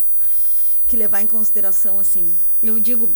[0.86, 2.34] que levar em consideração, assim.
[2.62, 3.14] Eu digo.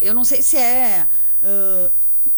[0.00, 1.06] Eu não sei se é.
[1.42, 1.90] ah,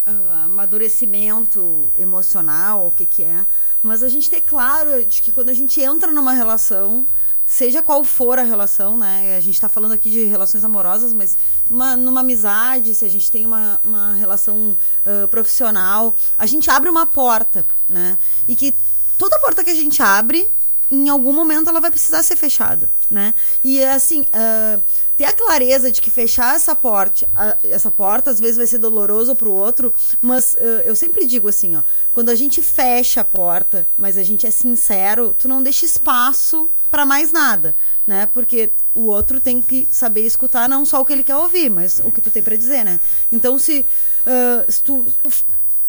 [0.05, 3.45] ah, amadurecimento emocional, o que que é,
[3.81, 7.05] mas a gente ter claro de que quando a gente entra numa relação,
[7.45, 9.35] seja qual for a relação, né?
[9.35, 11.37] A gente está falando aqui de relações amorosas, mas
[11.69, 16.89] uma, numa amizade, se a gente tem uma, uma relação ah, profissional, a gente abre
[16.89, 18.17] uma porta, né?
[18.47, 18.73] E que
[19.17, 20.49] toda porta que a gente abre,
[20.91, 23.33] em algum momento ela vai precisar ser fechada, né?
[23.63, 24.79] E assim, ah,
[25.15, 28.77] ter a clareza de que fechar essa porta, a- essa porta às vezes vai ser
[28.77, 33.25] doloroso pro outro, mas ah, eu sempre digo assim, ó, quando a gente fecha a
[33.25, 37.73] porta, mas a gente é sincero, tu não deixa espaço para mais nada,
[38.05, 38.27] né?
[38.33, 42.01] Porque o outro tem que saber escutar não só o que ele quer ouvir, mas
[42.03, 42.99] o que tu tem para dizer, né?
[43.31, 43.85] Então se,
[44.25, 45.05] ah, se tu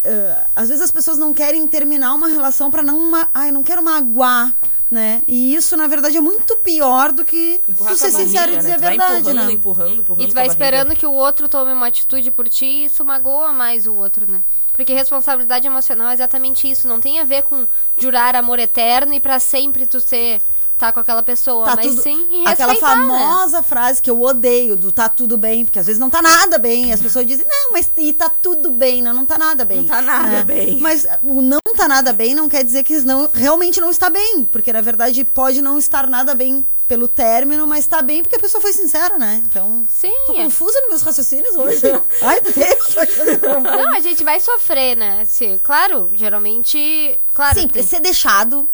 [0.04, 3.52] ah, às vezes as pessoas não querem terminar uma relação para não ma ah, eu
[3.52, 4.54] não quero magoar
[4.92, 5.22] né?
[5.26, 8.56] E isso, na verdade, é muito pior do que Empurrar tu a ser sincero e
[8.56, 8.58] né?
[8.58, 9.52] dizer a Tu vai verdade, empurrando, né?
[9.52, 12.66] empurrando, empurrando E tu vai a esperando que o outro tome uma atitude por ti
[12.66, 14.42] e isso magoa mais o outro, né?
[14.74, 16.86] Porque responsabilidade emocional é exatamente isso.
[16.86, 20.42] Não tem a ver com jurar amor eterno e pra sempre tu ser
[20.78, 22.80] tá com aquela pessoa, Tá mas tudo- sim em aquela né?
[22.80, 26.58] famosa frase que eu odeio do tá tudo bem, porque às vezes não tá nada
[26.58, 26.86] bem.
[26.90, 29.78] E as pessoas dizem, não, mas e tá tudo bem, não, não tá nada bem.
[29.78, 30.42] Não tá nada né?
[30.44, 30.78] bem.
[30.80, 34.44] Mas o não tá nada bem não quer dizer que não, realmente não está bem.
[34.44, 38.40] Porque na verdade pode não estar nada bem pelo término, mas tá bem porque a
[38.40, 39.42] pessoa foi sincera, né?
[39.46, 39.82] Então.
[39.88, 40.12] Sim.
[40.26, 40.42] Tô é.
[40.42, 41.80] confusa nos meus raciocínios hoje.
[42.20, 42.94] Ai, Deus.
[43.62, 45.24] Não, a gente vai sofrer, né?
[45.24, 47.18] Se, claro, geralmente.
[47.32, 47.58] Claro.
[47.58, 48.68] Sim, porque ser deixado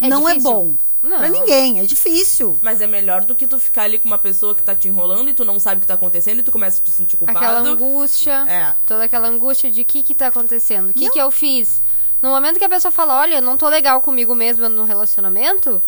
[0.00, 0.50] É não é difícil.
[0.52, 0.74] bom.
[1.02, 1.16] Não.
[1.16, 2.58] Pra ninguém, é difícil.
[2.60, 5.30] Mas é melhor do que tu ficar ali com uma pessoa que tá te enrolando
[5.30, 7.38] e tu não sabe o que tá acontecendo e tu começa a te sentir culpado.
[7.38, 8.44] Aquela angústia.
[8.46, 8.74] É.
[8.86, 10.90] Toda aquela angústia de o que que tá acontecendo?
[10.90, 11.12] O que Não.
[11.12, 11.80] que eu fiz?
[12.20, 15.82] No momento que a pessoa fala, olha, eu não tô legal comigo mesma no relacionamento,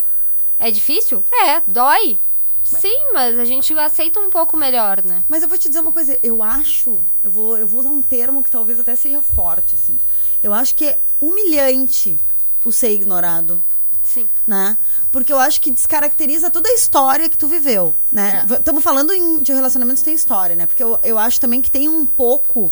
[0.59, 1.22] é difícil?
[1.31, 2.16] É, dói.
[2.64, 5.22] Sim, mas a gente aceita um pouco melhor, né?
[5.29, 8.01] Mas eu vou te dizer uma coisa, eu acho, eu vou, eu vou usar um
[8.01, 9.98] termo que talvez até seja forte, assim.
[10.42, 12.18] Eu acho que é humilhante
[12.64, 13.61] o ser ignorado.
[14.05, 14.29] Sim.
[14.47, 14.77] Né?
[15.11, 18.45] Porque eu acho que descaracteriza toda a história que tu viveu, né?
[18.51, 20.67] Estamos falando em- de relacionamentos que tem história, né?
[20.67, 22.71] Porque eu, eu acho também que tem um pouco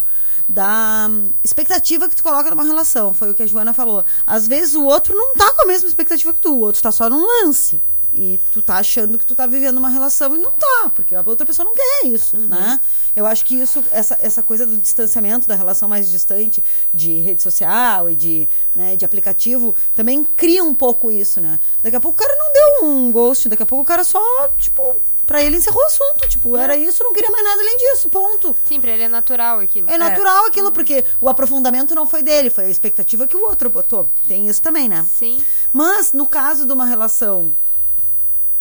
[0.49, 3.15] da hum, expectativa que tu coloca numa relação.
[3.15, 4.05] Foi o que a Joana falou.
[4.27, 6.91] Às vezes o outro não tá com a mesma expectativa que tu, o outro tá
[6.91, 7.81] só num lance.
[8.13, 11.23] E tu tá achando que tu tá vivendo uma relação e não tá, porque a
[11.25, 12.81] outra pessoa não quer isso, né?
[13.15, 17.41] Eu acho que isso, essa, essa coisa do distanciamento da relação mais distante de rede
[17.41, 21.61] social e de, né, de aplicativo também cria um pouco isso, né?
[21.83, 24.49] Daqui a pouco o cara não deu um ghost, daqui a pouco o cara só,
[24.59, 24.97] tipo,
[25.31, 26.29] pra ele encerrou o assunto.
[26.29, 28.57] Tipo, era isso, não queria mais nada além disso, ponto.
[28.65, 29.89] Sim, pra ele é natural aquilo.
[29.89, 33.71] É natural aquilo, porque o aprofundamento não foi dele, foi a expectativa que o outro
[33.71, 34.09] botou.
[34.27, 35.07] Tem isso também, né?
[35.17, 35.41] Sim.
[35.73, 37.53] Mas no caso de uma relação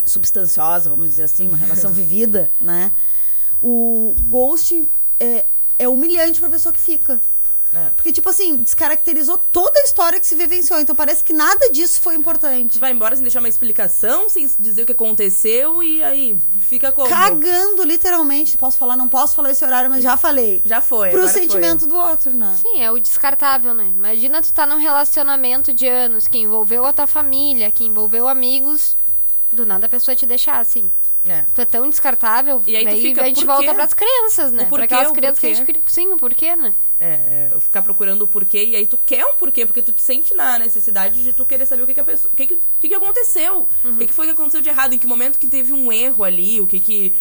[0.10, 2.92] substanciosa, vamos dizer assim, uma relação vivida, né?
[3.62, 4.88] O ghost
[5.20, 5.46] é,
[5.78, 7.20] é humilhante pra pessoa que fica.
[7.74, 7.90] É.
[7.96, 10.80] Porque, tipo assim, descaracterizou toda a história que se vivenciou.
[10.80, 12.74] Então parece que nada disso foi importante.
[12.74, 16.92] Tu vai embora sem deixar uma explicação, sem dizer o que aconteceu e aí fica
[16.92, 17.08] como?
[17.08, 18.58] Cagando, literalmente.
[18.58, 18.98] Posso falar?
[18.98, 20.62] Não posso falar esse horário, mas já falei.
[20.66, 21.10] Já foi.
[21.10, 21.90] Pro agora sentimento foi.
[21.90, 22.58] do outro, né?
[22.60, 23.92] Sim, é o descartável, né?
[23.96, 28.98] Imagina tu tá num relacionamento de anos que envolveu a tua família, que envolveu amigos,
[29.52, 30.92] do nada a pessoa te deixar assim.
[31.26, 31.44] É.
[31.54, 33.74] Tu é tão descartável, E aí tu daí fica, a gente volta quê?
[33.74, 34.66] pras crenças, né?
[34.66, 35.82] Pra aquelas o crenças que a gente cria.
[35.88, 36.74] Sim, o porquê, né?
[37.00, 40.02] É, é, ficar procurando o porquê e aí tu quer um porquê, porque tu te
[40.02, 42.60] sente na necessidade de tu querer saber o que que a pessoa, o que que,
[42.82, 43.92] que, que aconteceu, Uhum.
[43.92, 46.24] o que, que foi que aconteceu de errado, em que momento que teve um erro
[46.24, 47.16] ali, o que que,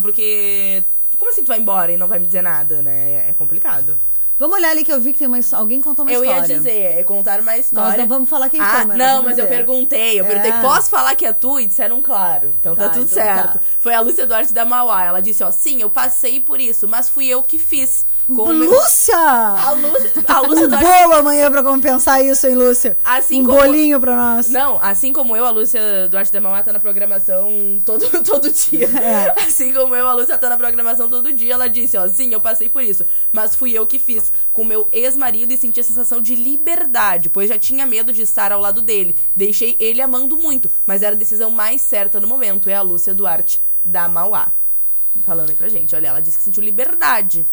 [0.00, 0.82] porque
[1.18, 3.28] como assim tu vai embora e não vai me dizer nada, né?
[3.28, 3.98] É complicado.
[4.36, 6.40] Vamos olhar ali que eu vi que tem uma, alguém contou uma eu história.
[6.52, 7.90] ia dizer, é contar uma história.
[7.90, 9.56] Nós não vamos falar quem ah, foi, mas Não, mas eu dizer.
[9.56, 10.20] perguntei.
[10.20, 10.60] Eu perguntei, É.
[10.60, 11.60] posso falar que é tu?
[11.60, 12.52] E disseram claro.
[12.60, 13.58] Então tá, Tá, tudo então certo.
[13.58, 13.60] tá.
[13.78, 15.04] Foi a Lúcia Duarte da Mauá.
[15.04, 18.04] Ela disse, ó, sim, eu passei por isso, mas fui eu que fiz.
[18.26, 19.16] Com Lúcia!
[19.18, 20.86] A Lúcia, a Lúcia um Duarte...
[20.86, 22.96] bolo amanhã pra compensar isso, hein, Lúcia?
[23.04, 24.48] Assim um como- bolinho pra nós.
[24.48, 27.50] Não, assim como eu, a Lúcia Duarte da Mauá tá na programação
[27.84, 28.88] todo, todo dia.
[28.98, 29.42] É.
[29.42, 31.54] Assim como eu, a Lúcia tá na programação todo dia.
[31.54, 33.04] Ela disse, ó, sim, eu passei por isso.
[33.32, 37.48] Mas fui eu que fiz com meu ex-marido e senti a sensação de liberdade, pois
[37.50, 39.14] já tinha medo de estar ao lado dele.
[39.36, 42.70] Deixei ele amando muito, mas era a decisão mais certa no momento.
[42.70, 44.48] É a Lúcia Duarte da Mauá.
[45.24, 47.46] Falando aí pra gente, olha, ela disse que sentiu liberdade.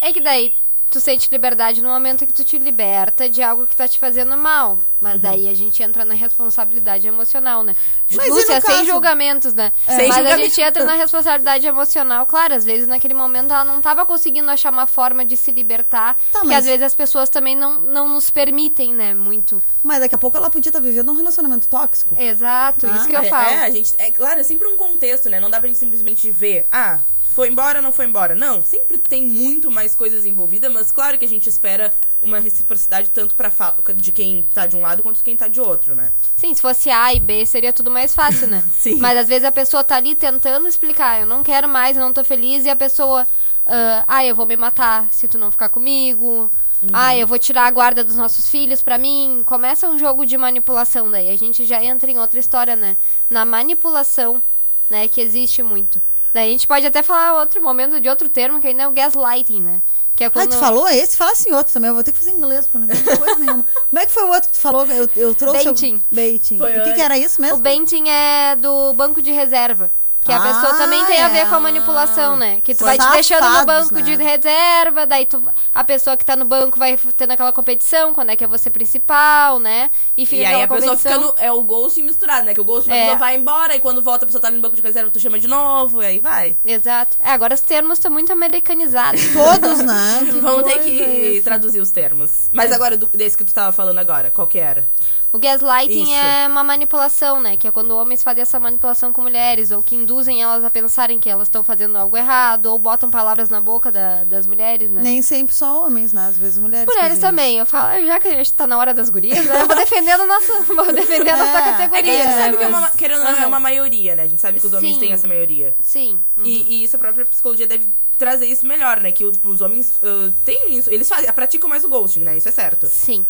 [0.00, 0.54] É que daí
[0.90, 4.36] tu sente liberdade no momento que tu te liberta de algo que tá te fazendo
[4.36, 4.76] mal.
[5.00, 5.20] Mas Uhum.
[5.20, 7.76] daí a gente entra na responsabilidade emocional, né?
[8.12, 9.72] Mas Lúcia, sem caso- julgamentos, né?
[9.86, 9.94] É.
[9.96, 10.48] Sem Mas a julgamento.
[10.48, 12.26] gente entra na responsabilidade emocional.
[12.26, 16.18] Claro, às vezes naquele momento ela não tava conseguindo achar uma forma de se libertar.
[16.32, 19.14] Tá, que mas- às vezes as pessoas também não, não nos permitem, né?
[19.14, 19.62] Muito.
[19.84, 22.16] Mas daqui a pouco ela podia estar vivendo um relacionamento tóxico.
[22.20, 23.48] Exato, Ah, isso que eu é, falo.
[23.48, 25.38] É, a gente, é claro, é sempre um contexto, né?
[25.38, 26.98] Não dá pra gente simplesmente ver, ah,
[27.30, 28.34] foi embora, não foi embora.
[28.34, 33.10] Não, sempre tem muito mais coisas envolvidas, mas claro que a gente espera uma reciprocidade
[33.10, 33.50] tanto para
[33.94, 36.12] de quem tá de um lado quanto de quem tá de outro, né?
[36.36, 38.62] Sim, se fosse A e B seria tudo mais fácil, né?
[38.76, 38.96] Sim.
[38.96, 42.12] Mas às vezes a pessoa tá ali tentando explicar, eu não quero mais, eu não
[42.12, 43.26] tô feliz, e a pessoa,
[43.64, 46.50] ah, ah, eu vou me matar se tu não ficar comigo.
[46.94, 49.42] Ah, eu vou tirar a guarda dos nossos filhos pra mim.
[49.44, 51.28] Começa um jogo de manipulação daí.
[51.28, 52.96] A gente já entra em outra história, né?
[53.28, 54.42] Na manipulação,
[54.88, 56.00] né, que existe muito.
[56.32, 58.92] Daí a gente pode até falar outro momento de outro termo, que ainda é o
[58.92, 59.82] gaslighting, né?
[60.14, 60.50] Que é Ah, quando...
[60.50, 61.16] tu falou esse?
[61.16, 61.88] Fala assim outro também.
[61.88, 63.64] Eu vou ter que fazer inglês, porque não entendo coisa nenhuma.
[63.90, 64.86] Como é que foi o outro que tu falou?
[64.86, 65.64] Eu, eu trouxe...
[65.64, 65.94] Baiting.
[65.96, 66.14] O...
[66.14, 66.58] Baiting.
[66.58, 67.56] Foi o que, que era isso mesmo?
[67.56, 69.90] O benting é do banco de reserva.
[70.30, 72.60] Que a Ah, pessoa também tem a ver com a manipulação, né?
[72.60, 74.02] Que tu vai te deixando no banco né?
[74.02, 75.42] de reserva, daí tu,
[75.74, 78.70] a pessoa que tá no banco vai tendo aquela competição, quando é que é você
[78.70, 79.90] principal, né?
[80.16, 81.34] E fica E aí a aquela pessoa fica competição.
[81.36, 81.44] no.
[81.44, 82.54] É o ghost misturado, né?
[82.54, 83.16] Que o ghost a É.
[83.16, 85.48] vai embora e quando volta a pessoa tá no banco de reserva, tu chama de
[85.48, 86.56] novo, e aí vai.
[86.64, 87.16] Exato.
[87.20, 89.20] É, agora os termos estão muito americanizados.
[89.32, 90.20] Todos, né?
[90.40, 92.48] Vamos ter que é traduzir os termos.
[92.52, 94.86] Mas agora, do- desse que tu tava falando agora, qual que era?
[95.32, 96.12] O gaslighting Isso.
[96.12, 97.56] é uma manipulação, né?
[97.56, 101.20] Que é quando homens fazem essa manipulação com mulheres, ou que induzem elas a pensarem
[101.20, 105.00] que elas estão fazendo algo errado, ou botam palavras na boca da- das mulheres, né?
[105.00, 106.26] Nem sempre só homens, né?
[106.26, 106.86] Às vezes mulheres.
[106.86, 107.58] Mulheres fazem também.
[107.58, 109.62] Eu falo, já que a gente tá na hora das gurias, né?
[109.62, 111.98] Eu vou defender a nossa, vou defender a nossa É, categoria.
[112.00, 112.42] É que a gente né?
[112.44, 114.24] sabe que é uma, querendo ou não, é uma maioria, né?
[114.24, 115.00] A gente sabe que os homens Sim.
[115.00, 115.74] têm essa maioria.
[115.80, 116.18] Sim.
[116.38, 116.44] Uhum.
[116.44, 119.12] E, e isso a própria psicologia deve trazer isso melhor, né?
[119.12, 120.90] Que os homens ah, têm isso.
[120.90, 122.36] Eles fazem, praticam mais o ghosting, né?
[122.36, 122.88] Isso é certo.
[122.88, 123.24] Sim.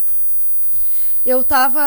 [1.25, 1.81] Eu tava.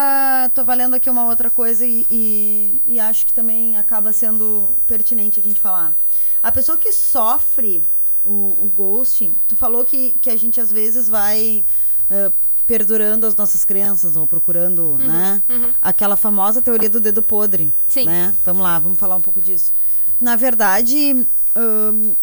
[0.54, 5.40] tô valendo aqui uma outra coisa e, e, e acho que também acaba sendo pertinente
[5.40, 5.94] a gente falar.
[6.42, 7.82] A pessoa que sofre
[8.24, 11.66] o, o ghosting, tu falou que, que a gente às vezes vai
[12.10, 12.32] eh,
[12.66, 15.44] perdurando as nossas crenças ou procurando, né?
[15.50, 15.70] uhum.
[15.82, 17.72] Aquela famosa teoria do dedo podre.
[17.88, 18.06] Sim.
[18.06, 18.36] Né?
[18.44, 19.74] Vamos lá, vamos falar um pouco disso.
[20.20, 22.16] Na verdade, hum,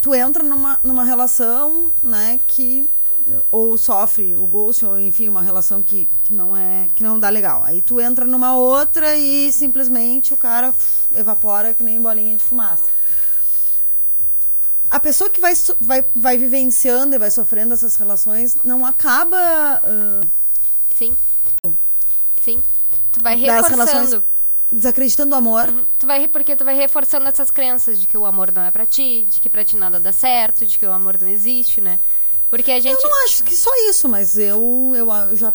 [0.00, 2.88] tu entra numa, numa relação, né, que
[3.50, 7.28] ou sofre o ghost, ou enfim, uma relação que, que não é que não dá
[7.28, 7.62] legal.
[7.64, 10.74] Aí tu entra numa outra e simplesmente o cara
[11.14, 12.84] evapora que nem bolinha de fumaça.
[14.90, 20.24] A pessoa que vai, vai, vai vivenciando e vai sofrendo essas relações não acaba ah,
[20.98, 21.16] Sim.
[22.42, 22.60] Sim.
[23.12, 24.24] Tu vai reforçando.
[24.72, 25.72] desacreditando o amor.
[25.96, 28.84] Tu vai, porque tu vai reforçando essas crenças de que o amor não é pra
[28.84, 32.00] ti, de que pra ti nada dá certo, de que o amor não existe, né?
[32.50, 33.02] Porque a gente.
[33.02, 35.52] Eu não acho que só isso, mas eu, eu, eu já.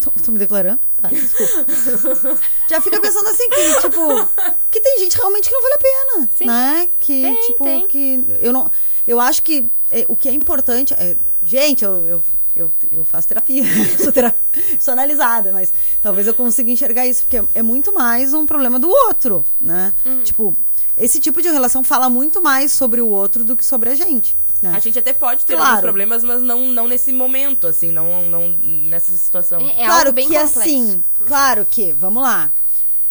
[0.00, 0.80] Tô, tô me declarando?
[1.00, 2.40] Tá, desculpa.
[2.68, 4.28] já fica pensando assim que, tipo,
[4.70, 6.28] que tem gente realmente que não vale a pena.
[6.36, 6.46] Sim.
[6.46, 6.88] Né?
[6.98, 7.86] Que, Tem, tipo, tem.
[7.86, 8.24] que.
[8.40, 8.70] Eu não.
[9.06, 10.94] Eu acho que é, o que é importante.
[10.94, 12.22] É, gente, eu, eu,
[12.56, 13.62] eu, eu faço terapia,
[14.02, 14.34] sou, tera,
[14.80, 18.88] sou analisada, mas talvez eu consiga enxergar isso, porque é muito mais um problema do
[18.88, 19.92] outro, né?
[20.04, 20.22] Uhum.
[20.22, 20.56] Tipo,
[20.96, 24.36] esse tipo de relação fala muito mais sobre o outro do que sobre a gente.
[24.62, 24.72] Né?
[24.74, 25.68] A gente até pode ter Claro.
[25.70, 29.60] alguns problemas, mas não, não nesse momento, assim, não, não nessa situação.
[29.60, 32.52] É claro que assim, claro que, vamos lá,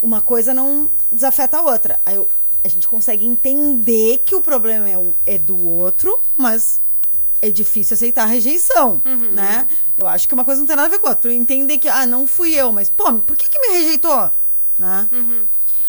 [0.00, 2.00] uma coisa não desafeta a outra.
[2.06, 2.28] Aí eu-
[2.64, 6.80] a gente consegue entender que o problema é, o- é do outro, mas
[7.42, 9.32] é difícil aceitar a rejeição, Uhum.
[9.32, 9.66] né?
[9.98, 11.32] Eu acho que uma coisa não tem nada a ver com a outra.
[11.34, 14.30] Entender que, ah, não fui eu, mas, pô, por que que me rejeitou?
[14.78, 15.08] Né?
[15.12, 15.44] Uhum.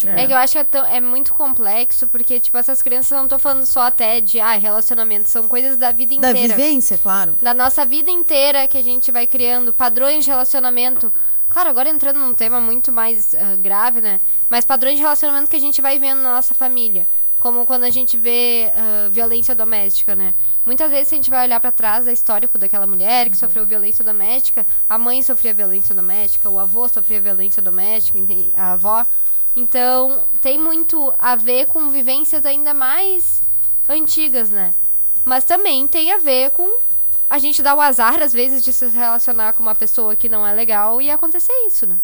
[0.06, 3.16] Tipo, É que eu acho que é, tão- é muito complexo, porque, tipo, essas crianças
[3.18, 6.54] não tô falando só até de ah, relacionamento, são coisas da vida Da inteira.
[6.54, 7.36] vivência, claro.
[7.40, 11.12] Da nossa vida inteira que a gente vai criando, padrões de relacionamento.
[11.48, 14.20] Claro, agora entrando num tema muito mais ah, grave, né?
[14.50, 17.06] Mas padrões de relacionamento que a gente vai vendo na nossa família.
[17.40, 20.32] Como quando a gente vê ah, violência doméstica, né?
[20.66, 24.04] Muitas vezes a gente vai olhar pra trás da histórico daquela mulher que sofreu violência
[24.04, 28.18] doméstica, a mãe sofria violência doméstica, o avô sofria violência doméstica,
[28.56, 29.06] a avó.
[29.56, 33.40] Então, tem muito a ver com vivências ainda mais
[33.88, 34.74] antigas, né?
[35.24, 36.78] Mas também tem a ver com
[37.30, 40.46] a gente dar o azar, às vezes, de se relacionar com uma pessoa que não
[40.46, 41.98] é legal e acontecer isso, né?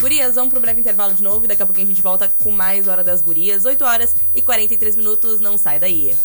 [0.00, 2.50] Gurias, vamos pro breve intervalo de novo e daqui a pouquinho a gente volta com
[2.50, 3.66] mais Hora das Gurias.
[3.66, 6.16] 8 horas e 43 minutos, não sai daí.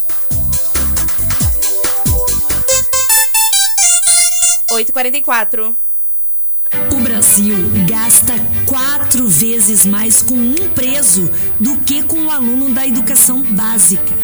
[4.72, 5.76] 8h44.
[7.36, 8.32] Brasil gasta
[8.64, 11.30] quatro vezes mais com um preso
[11.60, 14.14] do que com o aluno da educação básica.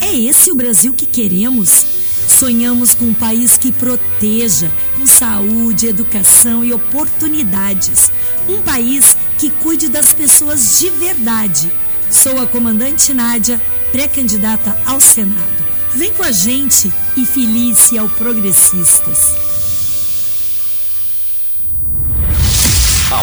[0.00, 1.86] É esse o Brasil que queremos?
[2.26, 8.10] Sonhamos com um país que proteja, com saúde, educação e oportunidades.
[8.48, 11.70] Um país que cuide das pessoas de verdade.
[12.10, 15.64] Sou a comandante Nádia, pré-candidata ao Senado.
[15.94, 19.49] Vem com a gente e felice ao Progressistas.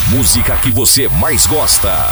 [0.09, 2.09] Música que você mais gosta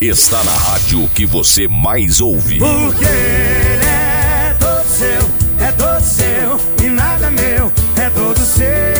[0.00, 2.58] está na rádio que você mais ouve.
[2.58, 8.97] Porque ele é todo seu, é todo seu e nada meu, é todo seu.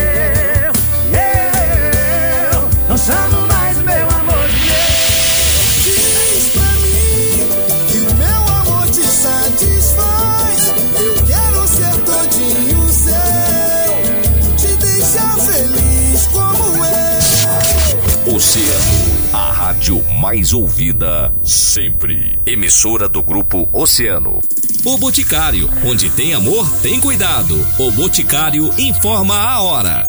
[20.20, 22.38] Mais ouvida sempre.
[22.44, 24.40] Emissora do grupo Oceano.
[24.84, 27.54] O Boticário, onde tem amor, tem cuidado.
[27.78, 30.08] O Boticário informa a hora.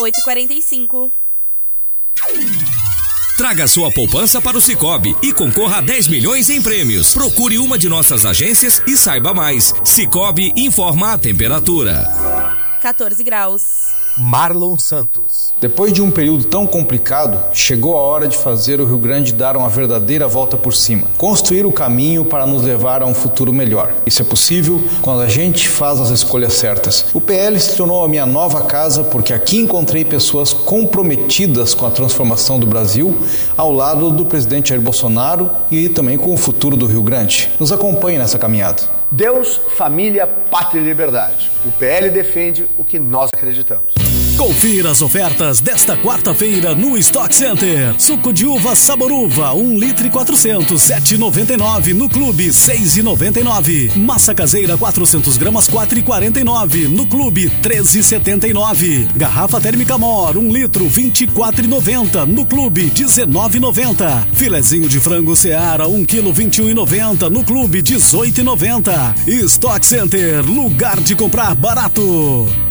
[0.00, 1.10] 8h45.
[3.38, 7.14] Traga sua poupança para o Cicobi e concorra a 10 milhões em prêmios.
[7.14, 9.72] Procure uma de nossas agências e saiba mais.
[9.82, 12.06] Cicobi informa a temperatura.
[12.82, 13.94] 14 graus.
[14.20, 15.54] Marlon Santos.
[15.58, 19.56] Depois de um período tão complicado, chegou a hora de fazer o Rio Grande dar
[19.56, 21.06] uma verdadeira volta por cima.
[21.16, 23.94] Construir o caminho para nos levar a um futuro melhor.
[24.04, 27.06] Isso é possível quando a gente faz as escolhas certas.
[27.14, 31.90] O PL se tornou a minha nova casa porque aqui encontrei pessoas comprometidas com a
[31.90, 33.18] transformação do Brasil,
[33.56, 37.50] ao lado do presidente Jair Bolsonaro e também com o futuro do Rio Grande.
[37.58, 38.82] Nos acompanhe nessa caminhada.
[39.10, 41.50] Deus, família, pátria e liberdade.
[41.64, 44.09] O PL defende o que nós acreditamos.
[44.40, 47.94] Confira as ofertas desta quarta-feira no Stock Center.
[47.98, 51.92] Suco de uva Saboruva, 1 litro e 400, 7,99.
[51.92, 53.94] No clube, 6,99.
[53.96, 56.88] Massa caseira, 400 gramas, 4,49.
[56.88, 59.08] No clube, 13,79.
[59.14, 62.24] Garrafa térmica Mor, 1 litro, 24,90.
[62.24, 64.26] No clube, 19,90.
[64.32, 67.28] Filezinho de frango Seara, 1 quilo, 21,90.
[67.28, 69.16] No clube, 18,90.
[69.44, 72.69] Stock Center, lugar de comprar barato.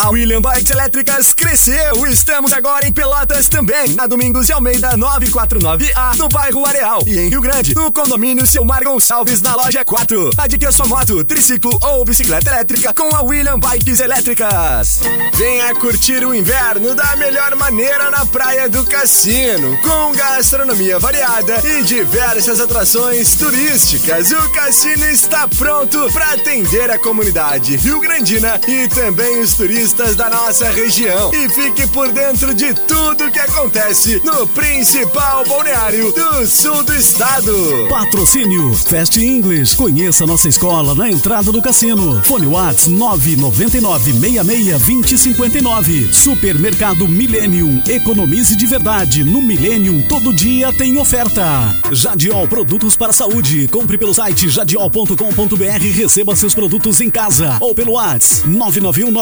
[0.00, 2.06] A William Bikes Elétricas cresceu.
[2.06, 3.94] Estamos agora em Pelotas também.
[3.94, 7.02] Na Domingos de Almeida 949A, no bairro Areal.
[7.04, 10.30] E em Rio Grande, no condomínio Silmar Gonçalves, na loja 4.
[10.38, 15.00] Adquira sua moto, triciclo ou bicicleta elétrica com a William Bikes Elétricas.
[15.34, 19.76] Venha curtir o inverno da melhor maneira na Praia do Cassino.
[19.78, 24.30] Com gastronomia variada e diversas atrações turísticas.
[24.30, 30.70] O cassino está pronto para atender a comunidade rio-grandina e também os turistas da nossa
[30.70, 31.32] região.
[31.32, 37.52] E fique por dentro de tudo que acontece no principal balneário do sul do estado.
[37.88, 39.76] Patrocínio Fast English.
[39.76, 42.22] Conheça nossa escola na entrada do cassino.
[42.24, 46.12] Fone Whats 999 66 2059.
[46.12, 47.82] Supermercado Millennium.
[47.88, 49.24] Economize de verdade.
[49.24, 51.74] No Millennium todo dia tem oferta.
[51.90, 53.68] Jadiol Produtos para Saúde.
[53.68, 59.12] Compre pelo site jadiol.com.br receba seus produtos em casa ou pelo Whats 991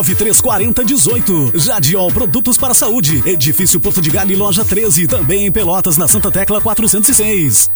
[0.46, 1.52] 4018.
[1.56, 3.20] Jadiol Produtos para a Saúde.
[3.26, 5.08] Edifício Porto de Galho, loja 13.
[5.08, 7.68] Também em Pelotas, na Santa Tecla 406.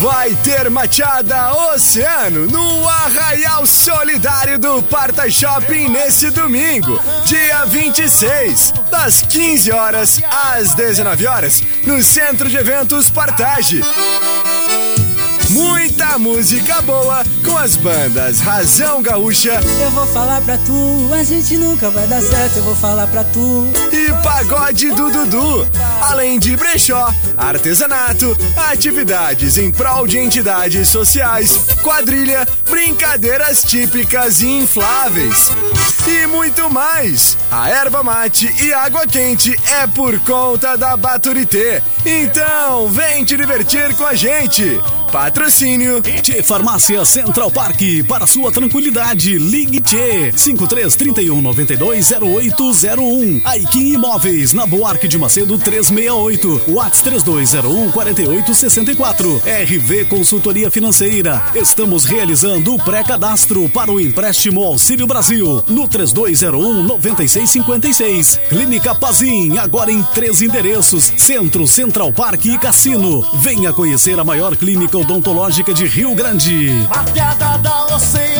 [0.00, 9.22] Vai ter machada Oceano no Arraial Solidário do Parta Shopping nesse domingo, dia 26, das
[9.22, 13.82] 15 horas às 19 horas, no Centro de Eventos Partage.
[15.50, 21.56] Muita música boa com as bandas Razão Gaúcha Eu vou falar pra tu, a gente
[21.56, 23.66] nunca vai dar certo, eu vou falar pra tu.
[23.92, 25.68] e Pagode do Dudu.
[26.00, 28.36] Além de brechó, artesanato,
[28.70, 35.50] atividades em prol de entidades sociais, quadrilha, brincadeiras típicas e infláveis.
[36.06, 37.36] E muito mais.
[37.50, 41.82] A erva mate e água quente é por conta da Baturité.
[42.04, 44.80] Então, vem te divertir com a gente.
[45.10, 47.80] Patrocínio Tchê Farmácia Central Park.
[48.06, 53.40] Para sua tranquilidade, ligue Tchê 5331 920801.
[53.44, 56.62] Aikin Imóveis, na Buarque de Macedo 368.
[56.68, 59.42] Whats 3201 4864.
[59.64, 61.42] RV Consultoria Financeira.
[61.54, 68.40] Estamos realizando o pré-cadastro para o empréstimo Auxílio Brasil no 3201 9656.
[68.48, 73.26] Clínica Pazin, agora em três endereços: Centro, Central Park e Cassino.
[73.40, 76.70] Venha conhecer a maior clínica odontológica de Rio Grande.
[76.90, 78.35] A queda da oceana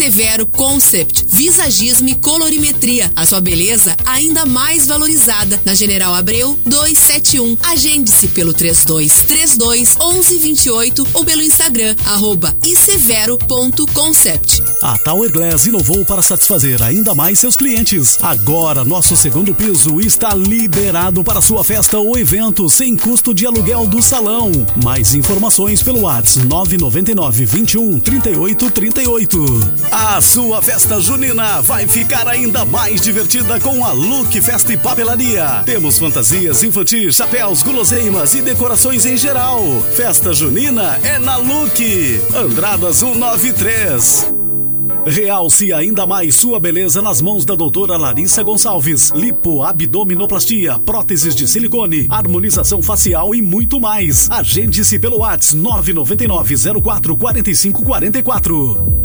[0.00, 3.12] Severo Concept, visagismo e colorimetria.
[3.14, 5.60] A sua beleza ainda mais valorizada.
[5.62, 7.58] Na General Abreu 271.
[7.62, 14.62] Agende-se pelo 32 32 11 28 ou pelo Instagram arroba isevero.concept.
[14.80, 18.16] A Tower Glass inovou para satisfazer ainda mais seus clientes.
[18.22, 23.86] Agora, nosso segundo piso está liberado para sua festa ou evento sem custo de aluguel
[23.86, 24.50] do salão.
[24.82, 29.89] Mais informações pelo WhatsApp 999 21 38 38.
[29.92, 35.64] A sua festa junina vai ficar ainda mais divertida com a Look Festa e Papelaria.
[35.66, 39.60] Temos fantasias infantis, chapéus, guloseimas e decorações em geral.
[39.96, 41.80] Festa junina é na Look.
[42.36, 44.32] Andradas 193.
[45.04, 49.10] Realce ainda mais sua beleza nas mãos da doutora Larissa Gonçalves.
[49.12, 54.30] Lipo, abdominoplastia, próteses de silicone, harmonização facial e muito mais.
[54.30, 59.00] Agende-se pelo WhatsApp 999 04 45 44.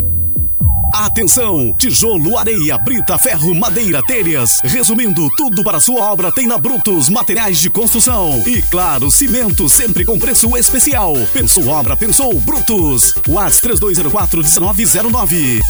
[0.92, 1.74] Atenção!
[1.76, 4.60] Tijolo, areia, brita, ferro, madeira, telhas.
[4.62, 8.42] Resumindo, tudo para sua obra tem na Brutos Materiais de Construção.
[8.46, 11.14] E claro, cimento sempre com preço especial.
[11.32, 13.14] Pensou obra, pensou Brutos.
[13.28, 15.60] WhatsApp 3204-1909.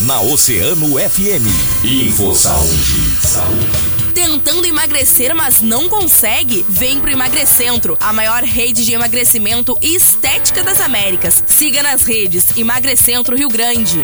[0.00, 1.84] Na Oceano FM.
[1.84, 3.26] Info Saúde.
[3.26, 3.96] Saúde.
[4.14, 6.64] Tentando emagrecer, mas não consegue?
[6.68, 11.44] Vem pro Emagrecentro, a maior rede de emagrecimento e estética das Américas.
[11.46, 14.02] Siga nas redes Emagrecentro Rio Grande.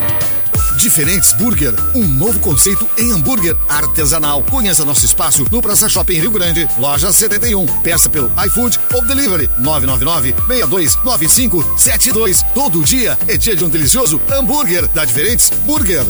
[0.77, 4.43] Diferentes Burger, um novo conceito em hambúrguer artesanal.
[4.43, 7.67] Conheça nosso espaço no Praça Shopping Rio Grande, loja 71.
[7.83, 12.45] Peça pelo iFood ou Delivery 999-629572.
[12.55, 16.05] Todo dia é dia de um delicioso hambúrguer da Diferentes Burger.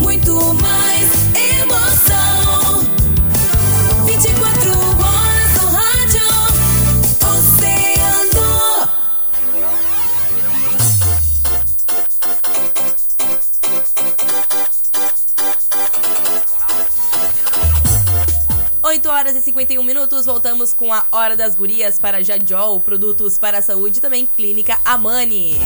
[0.00, 1.10] Muito mais
[19.32, 23.62] horas e 51 minutos, voltamos com a Hora das Gurias para Jadiol, produtos para a
[23.62, 25.58] saúde e também Clínica Amani.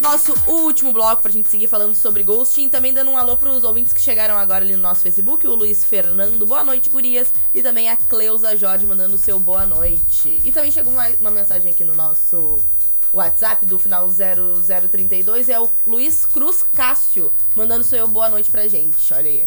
[0.00, 3.94] Nosso último bloco pra gente seguir falando sobre ghosting, também dando um alô pros ouvintes
[3.94, 7.88] que chegaram agora ali no nosso Facebook, o Luiz Fernando, boa noite, gurias, e também
[7.88, 10.38] a Cleusa Jorge mandando o seu boa noite.
[10.44, 12.58] E também chegou uma, uma mensagem aqui no nosso
[13.10, 19.14] WhatsApp do final 0032, é o Luiz Cruz Cássio mandando seu boa noite pra gente,
[19.14, 19.46] olha aí.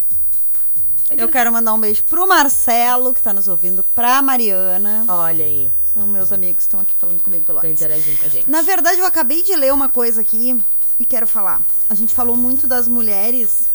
[1.12, 5.06] Eu quero mandar um beijo pro Marcelo, que tá nos ouvindo, pra Mariana.
[5.08, 5.72] Olha aí.
[5.93, 7.74] São meus amigos que estão aqui falando comigo pelo WhatsApp.
[7.74, 8.49] interagindo com a gente.
[8.49, 10.62] Na verdade, eu acabei de ler uma coisa aqui
[10.99, 11.62] e quero falar.
[11.89, 13.68] A gente falou muito das mulheres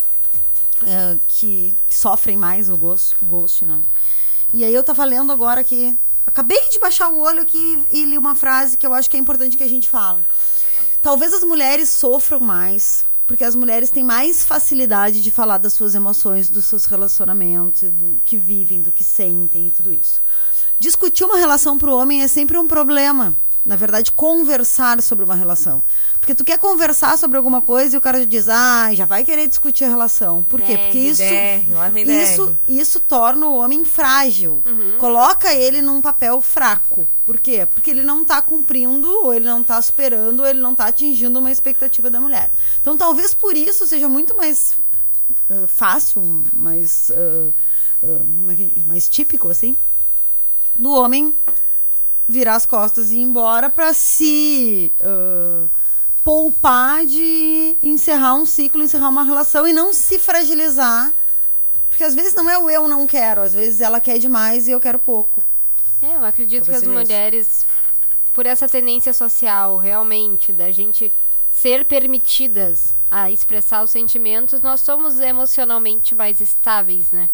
[0.87, 3.81] eh, que sofrem mais o ghost, o ghost, né?
[4.53, 5.97] E aí eu tava lendo agora que.
[6.27, 9.21] Acabei de baixar o olho aqui e li uma frase que eu acho que é
[9.21, 10.21] importante que a gente fala.
[11.03, 15.95] Talvez as mulheres sofram mais, porque as mulheres têm mais facilidade de falar das suas
[15.95, 20.21] emoções, dos seus relacionamentos, do que vivem, do que sentem e tudo isso.
[20.81, 23.33] Discutir uma relação para o homem é sempre um problema.
[23.65, 25.83] Na verdade, conversar sobre uma relação.
[26.19, 29.47] Porque tu quer conversar sobre alguma coisa e o cara diz, ah, já vai querer
[29.49, 30.43] discutir a relação.
[30.43, 30.79] Por quê?
[30.79, 31.23] Porque isso,
[32.33, 34.63] isso, isso torna o homem frágil.
[34.67, 34.97] Uhum.
[34.99, 37.07] Coloca ele num papel fraco.
[37.27, 37.67] Por quê?
[37.67, 41.39] Porque ele não tá cumprindo, ou ele não tá superando, ou ele não tá atingindo
[41.39, 42.51] uma expectativa da mulher.
[42.81, 44.73] Então, talvez por isso seja muito mais
[45.51, 49.77] ah, fácil, mais, é que- mais típico, assim,
[50.75, 51.35] do homem
[52.31, 55.67] virar as costas e ir embora pra se ah,
[56.25, 61.13] poupar de encerrar um ciclo, encerrar uma relação e não se fragilizar.
[61.89, 64.71] Porque às vezes não é o eu não quero, às vezes ela quer demais e
[64.71, 65.43] eu quero pouco.
[66.01, 67.67] É, eu acredito que as mulheres,
[68.33, 71.13] por essa tendência social, realmente, da gente
[71.51, 77.29] ser permitidas a expressar os sentimentos, nós somos emocionalmente mais estáveis, né?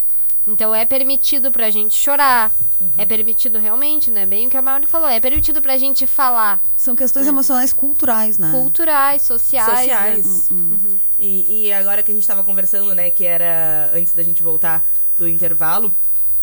[0.46, 2.90] Então é permitido pra gente chorar, Uhum.
[2.98, 4.24] é permitido realmente, né?
[4.26, 6.60] Bem o que a Mauri falou, é permitido pra gente falar.
[6.76, 7.30] São questões né?
[7.32, 8.50] emocionais culturais, né?
[8.52, 9.78] Culturais, sociais.
[9.80, 10.50] sociais.
[10.50, 10.56] né?
[10.60, 10.98] Uhum.
[11.18, 14.86] E, e agora que a gente tava conversando, né, que era antes da gente voltar
[15.18, 15.92] do intervalo,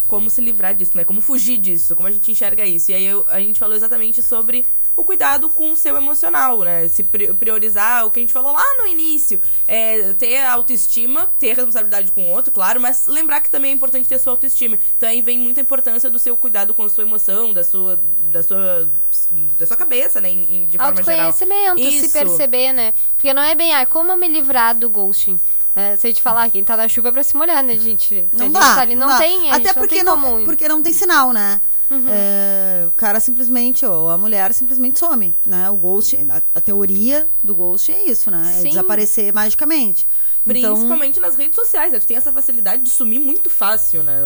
[0.07, 1.05] como se livrar disso, né?
[1.05, 2.91] Como fugir disso, como a gente enxerga isso.
[2.91, 4.65] E aí eu- a gente falou exatamente sobre
[4.95, 6.87] o cuidado com o seu emocional, né?
[6.87, 9.41] Se pri- priorizar o que a gente falou lá no início.
[9.67, 14.07] É, ter autoestima, ter responsabilidade com o outro, claro, mas lembrar que também é importante
[14.07, 14.77] ter sua autoestima.
[14.97, 17.99] Então aí vem muita importância do seu cuidado com a sua emoção, da sua,
[18.31, 18.91] da sua,
[19.59, 20.29] da sua cabeça, né?
[20.29, 21.27] em- de forma geral.
[21.27, 22.93] Autoconhecimento, se perceber, né?
[23.15, 25.39] Porque não é bem, ah, como eu me livrar do ghosting?
[25.75, 28.07] É, se a gente falar, quem tá na chuva é pra se molhar, né, gente?
[28.09, 28.75] Se a Não gente dá.
[28.75, 29.17] tá ali, não, dá.
[29.17, 31.59] tem, a Até gente porque não não, porque não tem sinal, né?
[31.89, 32.05] Uhum.
[32.07, 35.69] É, o cara simplesmente, ou a mulher simplesmente some, né?
[35.69, 38.53] O ghost, a, a teoria do ghost é isso, né?
[38.57, 38.69] É Sim.
[38.69, 40.07] desaparecer magicamente.
[40.45, 41.99] Então, Principalmente nas redes sociais, né?
[41.99, 44.25] Tu tem essa facilidade de sumir muito fácil, né?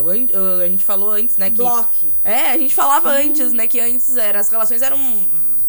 [0.63, 1.49] A gente falou antes, né?
[1.51, 1.57] Que...
[1.57, 2.11] Bloque.
[2.23, 3.15] É, a gente falava Uhum.
[3.29, 3.67] antes, né?
[3.67, 4.97] Que antes era, as relações eram...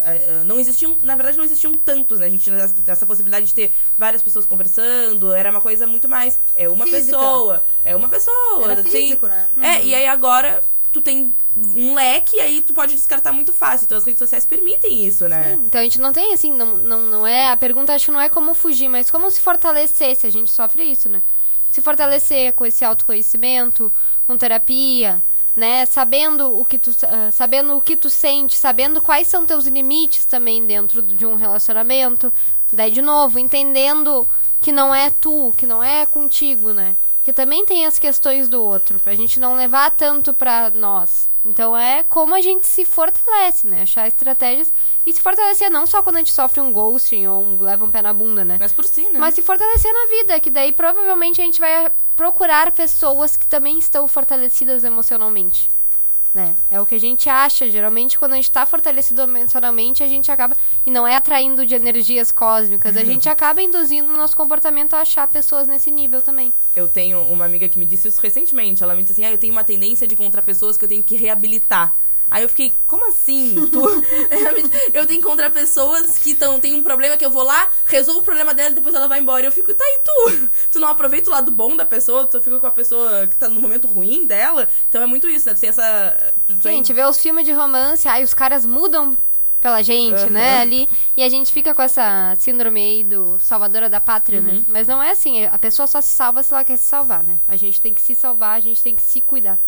[0.03, 2.27] eh, Não existiam, na verdade, não existiam tantos, né?
[2.27, 6.39] A gente tinha essa- possibilidade de ter várias pessoas conversando, era uma coisa muito mais.
[6.57, 7.17] É uma Física.
[7.19, 8.71] pessoa, é uma pessoa.
[8.73, 9.49] Era tem- físico, né?
[9.61, 9.85] É, Uhum.
[9.85, 13.85] e aí agora tu tem um leque e aí tu pode descartar muito fácil.
[13.85, 15.59] Então as redes sociais permitem isso, né?
[15.67, 17.49] Então a gente não tem assim, não, não, não é.
[17.49, 20.51] A pergunta acho que não é como fugir, mas como se fortalecer se a gente
[20.51, 21.21] sofre isso, né?
[21.71, 23.93] Se fortalecer com esse autoconhecimento,
[24.27, 25.23] com terapia,
[25.59, 25.85] né?
[25.85, 30.25] Sabendo o que tu, ah, sabendo o que tu sente, sabendo quais são teus limites
[30.25, 32.33] também dentro de um relacionamento.
[32.73, 34.27] Daí, de novo, entendendo
[34.61, 36.97] que não é tu, que não é contigo, né?
[37.25, 41.29] Que também tem as questões do outro, pra gente não levar tanto pra nós.
[41.49, 43.83] Então é como a gente se fortalece, né?
[43.83, 44.71] Achar estratégias
[45.07, 47.91] e se fortalecer não só quando a gente sofre um ghosting ou um, leva um
[47.91, 48.59] pé na bunda, né?
[48.61, 49.19] Mas por si, né?
[49.19, 53.79] Mas se fortalecer na vida, que daí provavelmente a gente vai procurar pessoas que também
[53.79, 55.71] estão fortalecidas emocionalmente.
[56.35, 56.55] Né?
[56.71, 57.71] É o que a gente acha.
[57.71, 60.57] Geralmente, quando a gente tá fortalecido emocionalmente, a gente acaba.
[60.85, 65.01] E não é atraindo de energias cósmicas, a gente acaba induzindo o nosso comportamento a
[65.01, 66.53] achar pessoas nesse nível também.
[66.75, 68.83] Eu tenho uma amiga que me disse isso recentemente.
[68.83, 71.03] Ela me disse assim: ah, eu tenho uma tendência de encontrar pessoas que eu tenho
[71.03, 71.95] que reabilitar.
[72.31, 73.55] Aí eu fiquei, como assim?
[73.71, 73.81] Tu...
[74.93, 78.21] eu tenho que encontrar pessoas que tão, tem um problema que eu vou lá, resolvo
[78.21, 79.43] o problema dela e depois ela vai embora.
[79.43, 80.49] E eu fico, tá, e tu?
[80.73, 83.49] Tu não aproveita o lado bom da pessoa, tu fica com a pessoa que tá
[83.49, 84.69] no momento ruim dela.
[84.89, 85.55] Então é muito isso, né?
[85.55, 86.33] Tu tem essa.
[86.47, 89.17] tu tem- Gente, vê os filmes de romance, aí os caras mudam
[89.61, 90.31] pela gente, Aham.
[90.31, 94.53] né, ali, e a gente fica com essa síndrome aí do salvadora da pátria, né?
[94.53, 94.65] Uhum.
[94.69, 97.37] Mas não é assim, a pessoa só se salva se ela quer se salvar, né?
[97.49, 99.59] A gente tem que se salvar, a gente tem que se cuidar.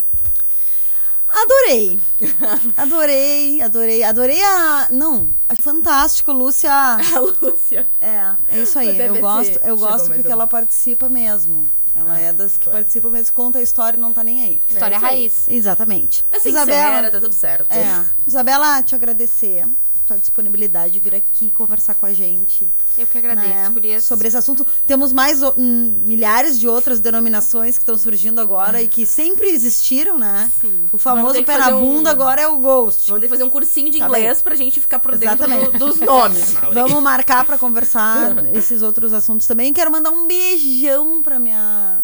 [1.32, 1.98] Adorei.
[2.76, 4.88] Adorei, adorei, adorei a.
[4.90, 6.70] Não, acho fantástico, Lúcia.
[6.72, 7.86] A Lúcia.
[8.00, 8.98] É, é isso aí.
[8.98, 10.32] Eu gosto, eu Chegou gosto porque uma.
[10.32, 11.68] ela participa mesmo.
[11.94, 14.60] Ela é das que participam mesmo, conta a história e não tá nem aí.
[14.68, 15.12] História É isso aí.
[15.12, 15.48] raiz.
[15.48, 16.24] Exatamente.
[16.30, 17.70] É sincera, tá tudo certo.
[17.72, 18.04] É.
[18.26, 19.66] Isabela, te agradecer
[20.14, 22.68] tua disponibilidade de vir aqui conversar com a gente.
[22.98, 24.02] Eu que agradeço, né, gurias.
[24.04, 24.66] sobre esse assunto.
[24.86, 29.48] Temos mais o- hum, milhares de outras denominações que estão surgindo agora e que sempre
[29.50, 30.50] existiram, né?
[30.64, 33.06] O Vamos ter famoso pé na fazer um- bunda agora é o Ghost.
[33.06, 34.42] Vamos ter que fazer um cursinho de Tá inglês bem.
[34.42, 36.54] pra gente ficar por dentro do- dos nomes.
[36.74, 39.72] Vamos marcar pra conversar esses outros assuntos também.
[39.72, 41.98] Quero mandar um beijão pra minha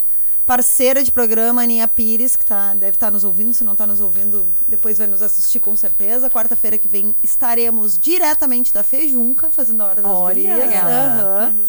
[0.46, 3.52] parceira de programa, Aninha Pires, que tá, deve estar nos ouvindo.
[3.52, 6.30] Se não tá nos ouvindo, depois vai nos assistir com certeza.
[6.30, 10.56] Quarta-feira que vem estaremos diretamente da Fejunca, fazendo a Hora das Olha!
[10.56, 10.84] Gurias.
[10.84, 11.54] Aham.
[11.56, 11.64] Uhum.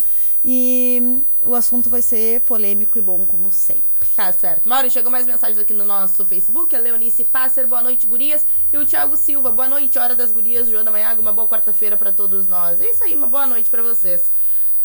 [0.46, 3.84] E o assunto vai ser polêmico e bom, como sempre.
[4.16, 4.70] Tá certo.
[4.70, 6.74] Mauro, chegou mais mensagens aqui no nosso Facebook.
[6.74, 8.46] A Leonice Passer, boa noite, gurias.
[8.72, 10.70] E o Thiago Silva, boa noite, Hora das Gurias.
[10.70, 12.80] Joana Maiago, uma boa quarta-feira pra todos nós.
[12.80, 14.24] É isso aí, uma boa noite pra vocês.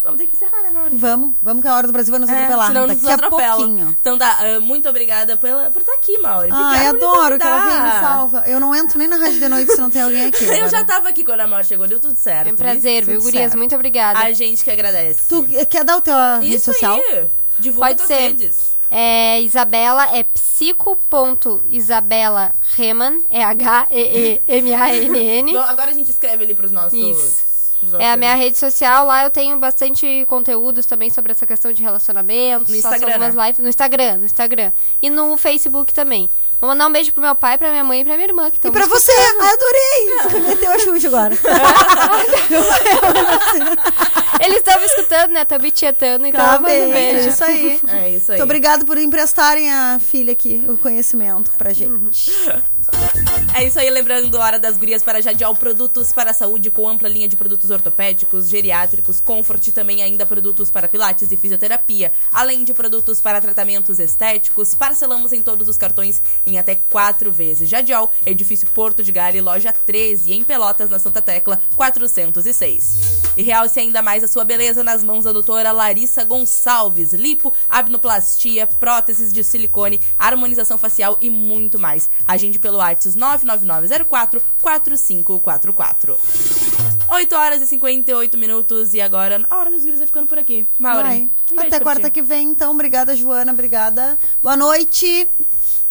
[0.03, 0.91] Vamos ter que encerrar, né, Mauro?
[0.95, 2.67] Vamos, vamos que a hora do Brasil vai nos É, atropelar.
[2.69, 3.97] senão Daqui nos a pouquinho.
[4.01, 6.49] Então tá, ah, muito obrigada pela, por estar aqui, Mauro.
[6.53, 8.43] Ai, Obrigada por me adoro que ela vem me salva.
[8.49, 10.43] Eu não entro nem na rádio de noite se não tem alguém aqui.
[10.45, 10.69] Eu agora.
[10.71, 12.49] já tava aqui quando a Mauro chegou, deu tudo certo.
[12.49, 13.43] É um prazer, viu, gurias?
[13.43, 13.57] certo.
[13.57, 14.19] Muito obrigada.
[14.19, 15.21] A gente que agradece.
[15.29, 16.97] Tu quer dar o teu a rede Isso social?
[16.97, 17.29] aí.
[17.61, 18.15] Divulga Pode ser.
[18.19, 18.73] redes.
[18.91, 23.43] É, Isabela é psico.isabela Reman, é
[24.47, 25.57] H-E-E-M-A-N-N.
[25.59, 26.93] Agora a gente escreve ali pros nossos...
[26.99, 27.52] Isso.
[27.91, 31.73] Pros É a minha rede social, lá eu tenho bastante conteúdos também sobre essa questão
[31.73, 32.71] de relacionamento.
[32.71, 33.47] No faço Instagram, algumas né?
[33.47, 34.73] lives no Instagram, no Instagram.
[35.01, 36.29] E no Facebook também.
[36.61, 38.65] Vou mandar um beijo pro meu pai, pra minha mãe e pra minha irmã que
[38.65, 39.11] E pra você!
[39.11, 40.11] Ai, adorei!
[40.23, 41.37] Você meteu a Xuxa agora.
[44.41, 45.43] Eles me escutando, né?
[45.43, 47.19] Estão me tietando, então Tá bem, um beijo.
[47.19, 47.81] é isso aí.
[47.89, 48.39] É isso aí.
[48.39, 52.31] Muito obrigado por emprestarem a filha aqui, o conhecimento pra gente.
[53.55, 57.09] É isso aí, lembrando Hora das Gurias para Jadial Produtos para a Saúde com ampla
[57.09, 62.65] linha de produtos ortopédicos, geriátricos, comfort e também ainda produtos para pilates e fisioterapia, além
[62.65, 64.75] de produtos para tratamentos estéticos.
[64.75, 67.69] Parcelamos em todos os cartões em até quatro vezes.
[67.69, 73.23] Jadial, Edifício Porto de Gale, loja 13, em Pelotas, na Santa Tecla 406.
[73.37, 77.13] E realce ainda mais a sua beleza nas mãos da doutora Larissa Gonçalves.
[77.13, 82.09] Lipo, abnoplastia, próteses de silicone, harmonização facial e muito mais.
[82.27, 86.19] Agende pelo WhatsApp 99904 4544.
[87.13, 90.67] 8 horas e 58 minutos e agora a hora dos grilhos vai ficando por aqui.
[90.79, 91.65] Maureen, Vai.
[91.65, 92.15] um Até quarta ti.
[92.15, 92.73] que vem, então.
[92.73, 93.53] Obrigada, Joana.
[93.53, 94.19] Obrigada.
[94.43, 95.29] Boa noite.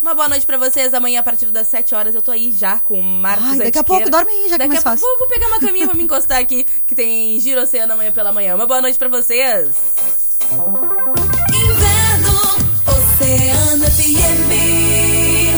[0.01, 0.95] Uma boa noite pra vocês.
[0.95, 3.77] Amanhã, a partir das 7 horas, eu tô aí já com o Marcos Ai, daqui
[3.77, 5.07] a pouco, dorme aí, já que é Daqui mais a pouco, fácil.
[5.07, 8.33] vou, vou pegar uma caminha pra me encostar aqui, que tem Giro Oceano amanhã pela
[8.33, 8.55] manhã.
[8.55, 9.69] Uma boa noite pra vocês.
[11.53, 12.41] Inverno,
[12.87, 15.50] Oceano FM.